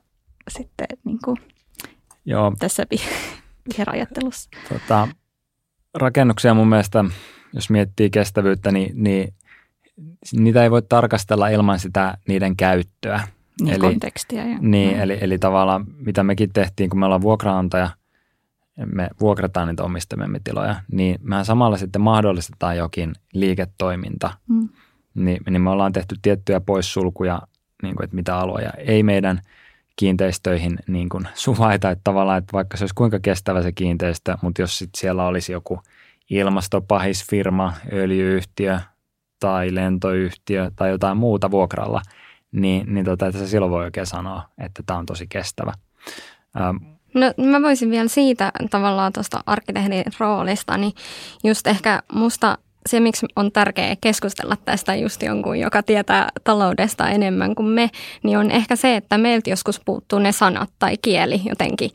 [0.50, 1.38] sitten niin kuin
[2.26, 2.54] Joo.
[2.60, 2.84] tässä
[3.70, 4.50] viherajattelussa.
[4.70, 5.08] Tota,
[5.94, 7.06] rakennuksia mun mielestä,
[7.54, 9.34] jos miettii kestävyyttä, niin, niin
[10.32, 13.28] niitä ei voi tarkastella ilman sitä niiden käyttöä.
[13.62, 14.48] Niin, eli, kontekstia.
[14.48, 17.90] Ja, niin, eli, eli tavallaan mitä mekin tehtiin, kun me ollaan vuokraantaja,
[18.86, 24.34] me vuokrataan niitä omistamiemme tiloja, niin mehän samalla sitten mahdollistetaan jokin liiketoiminta.
[24.48, 24.70] Mm.
[25.16, 27.42] Niin, niin me ollaan tehty tiettyjä poissulkuja,
[27.86, 29.42] niin kuin, että mitä aloja ei meidän
[29.96, 34.62] kiinteistöihin niin kuin suvaita, että tavallaan, että vaikka se olisi kuinka kestävä se kiinteistö, mutta
[34.62, 35.80] jos sitten siellä olisi joku
[36.30, 38.80] ilmastopahisfirma, öljyyhtiö
[39.40, 42.02] tai lentoyhtiö tai jotain muuta vuokralla–
[42.56, 45.74] niin, niin tota, että se silloin voi oikein sanoa, että tämä on tosi kestävä.
[46.62, 46.78] Ähm,
[47.14, 50.94] No mä voisin vielä siitä tavallaan tuosta arkkitehdin roolista, niin
[51.44, 52.58] just ehkä musta
[52.90, 57.90] se, miksi on tärkeää keskustella tästä just jonkun, joka tietää taloudesta enemmän kuin me,
[58.24, 61.90] niin on ehkä se, että meiltä joskus puuttuu ne sanat tai kieli jotenkin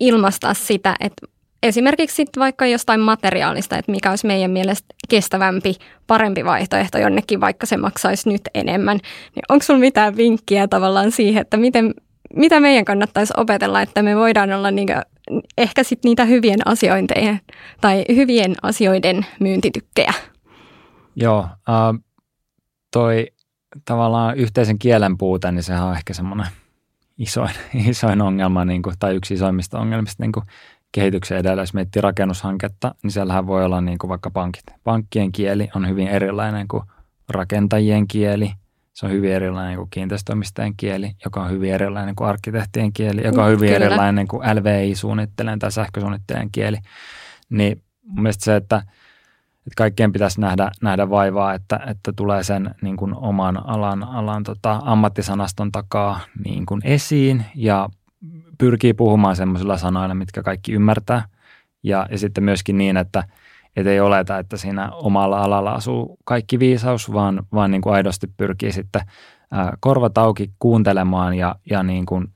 [0.00, 1.26] ilmaistaa sitä, että
[1.62, 5.74] esimerkiksi sit vaikka jostain materiaalista, että mikä olisi meidän mielestä kestävämpi,
[6.06, 8.96] parempi vaihtoehto jonnekin, vaikka se maksaisi nyt enemmän.
[9.34, 11.94] Niin onko sinulla mitään vinkkiä tavallaan siihen, että miten,
[12.34, 14.92] mitä meidän kannattaisi opetella, että me voidaan olla niinku,
[15.58, 17.36] ehkä sit niitä hyvien asiointeja
[17.80, 20.14] tai hyvien asioiden myyntitykkejä?
[21.16, 22.02] Joo, äh,
[22.92, 23.26] toi
[23.84, 26.46] tavallaan yhteisen kielen puute, niin sehän on ehkä semmoinen
[27.18, 27.50] isoin,
[27.90, 30.46] isoin ongelma, niin kuin, tai yksi isoimmista ongelmista niin kuin
[30.92, 34.64] kehityksen edellä, jos miettii rakennushanketta, niin siellähän voi olla niin kuin vaikka pankit.
[34.84, 36.82] Pankkien kieli on hyvin erilainen kuin
[37.28, 38.52] rakentajien kieli.
[38.96, 43.44] Se on hyvin erilainen kuin kiinteistöomistajien kieli, joka on hyvin erilainen kuin arkkitehtien kieli, joka
[43.44, 43.86] on hyvin Kyllä.
[43.86, 46.76] erilainen kuin LVI-suunnittelijan tai sähkösuunnittelijan kieli.
[47.50, 48.76] Niin mun mielestä se, että,
[49.56, 54.42] että kaikkien pitäisi nähdä, nähdä vaivaa, että, että tulee sen niin kuin oman alan, alan
[54.42, 57.88] tota, ammattisanaston takaa niin kuin esiin ja
[58.58, 61.28] pyrkii puhumaan semmoisilla sanoilla, mitkä kaikki ymmärtää.
[61.82, 63.24] Ja, ja sitten myöskin niin, että
[63.76, 68.26] et ei oleta, että siinä omalla alalla asuu kaikki viisaus, vaan, vaan niin kuin aidosti
[68.36, 69.02] pyrkii sitten
[69.50, 72.28] ää, korvat auki kuuntelemaan ja, ja niin kuin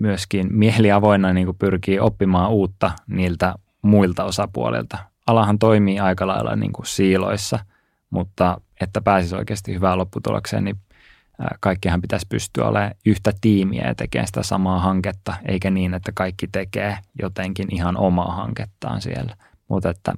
[0.00, 4.98] myöskin mieli avoinna niin kuin pyrkii oppimaan uutta niiltä muilta osapuolilta.
[5.26, 7.58] Alahan toimii aika lailla niin kuin siiloissa,
[8.10, 10.76] mutta että pääsisi oikeasti hyvään lopputulokseen, niin
[11.60, 16.48] kaikkihan pitäisi pystyä olemaan yhtä tiimiä ja tekemään sitä samaa hanketta, eikä niin, että kaikki
[16.52, 19.36] tekee jotenkin ihan omaa hankettaan siellä.
[19.68, 20.14] Mutta että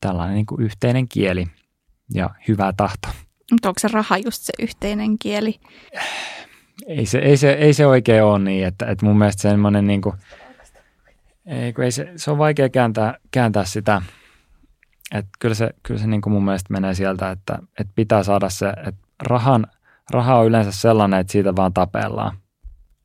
[0.00, 1.46] tällainen niin kuin yhteinen kieli
[2.14, 3.08] ja hyvä tahto.
[3.52, 5.60] Mutta onko se raha just se yhteinen kieli?
[6.86, 10.02] Ei se, ei se, ei se oikein ole niin, että, että mun mielestä semmoinen niin
[10.02, 10.16] kuin,
[11.46, 14.02] ei, ei se, se on vaikea kääntää, kääntää sitä,
[15.14, 18.48] että kyllä se, kyllä se niin kuin mun mielestä menee sieltä, että, että pitää saada
[18.48, 19.66] se, että rahan,
[20.10, 22.36] raha on yleensä sellainen, että siitä vaan tapellaan.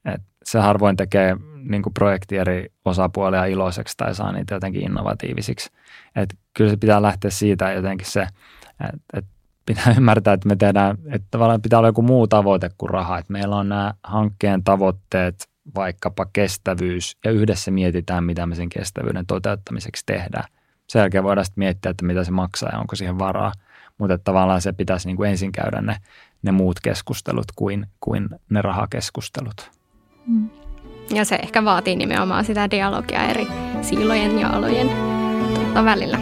[0.06, 1.36] että se harvoin tekee
[1.70, 5.72] niin kuin projekti eri osapuolia iloiseksi tai saa niitä jotenkin innovatiivisiksi.
[6.16, 8.28] Et kyllä se pitää lähteä siitä jotenkin se,
[8.90, 9.26] että et
[9.66, 13.18] pitää ymmärtää, että me tehdään, että tavallaan pitää olla joku muu tavoite kuin raha.
[13.18, 19.26] Että meillä on nämä hankkeen tavoitteet, vaikkapa kestävyys, ja yhdessä mietitään, mitä me sen kestävyyden
[19.26, 20.44] toteuttamiseksi tehdään.
[20.88, 23.52] Sen jälkeen voidaan sitten miettiä, että mitä se maksaa ja onko siihen varaa.
[23.98, 25.98] Mutta tavallaan se pitäisi niin kuin ensin käydä ne,
[26.44, 29.72] ne muut keskustelut kuin, kuin ne rahakeskustelut.
[30.28, 30.65] Mm.
[31.14, 33.48] Ja se ehkä vaatii nimenomaan sitä dialogia eri
[33.82, 34.90] siilojen ja alojen
[35.86, 36.20] välillä.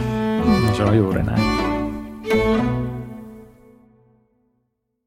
[0.78, 1.44] Se on juuri näin.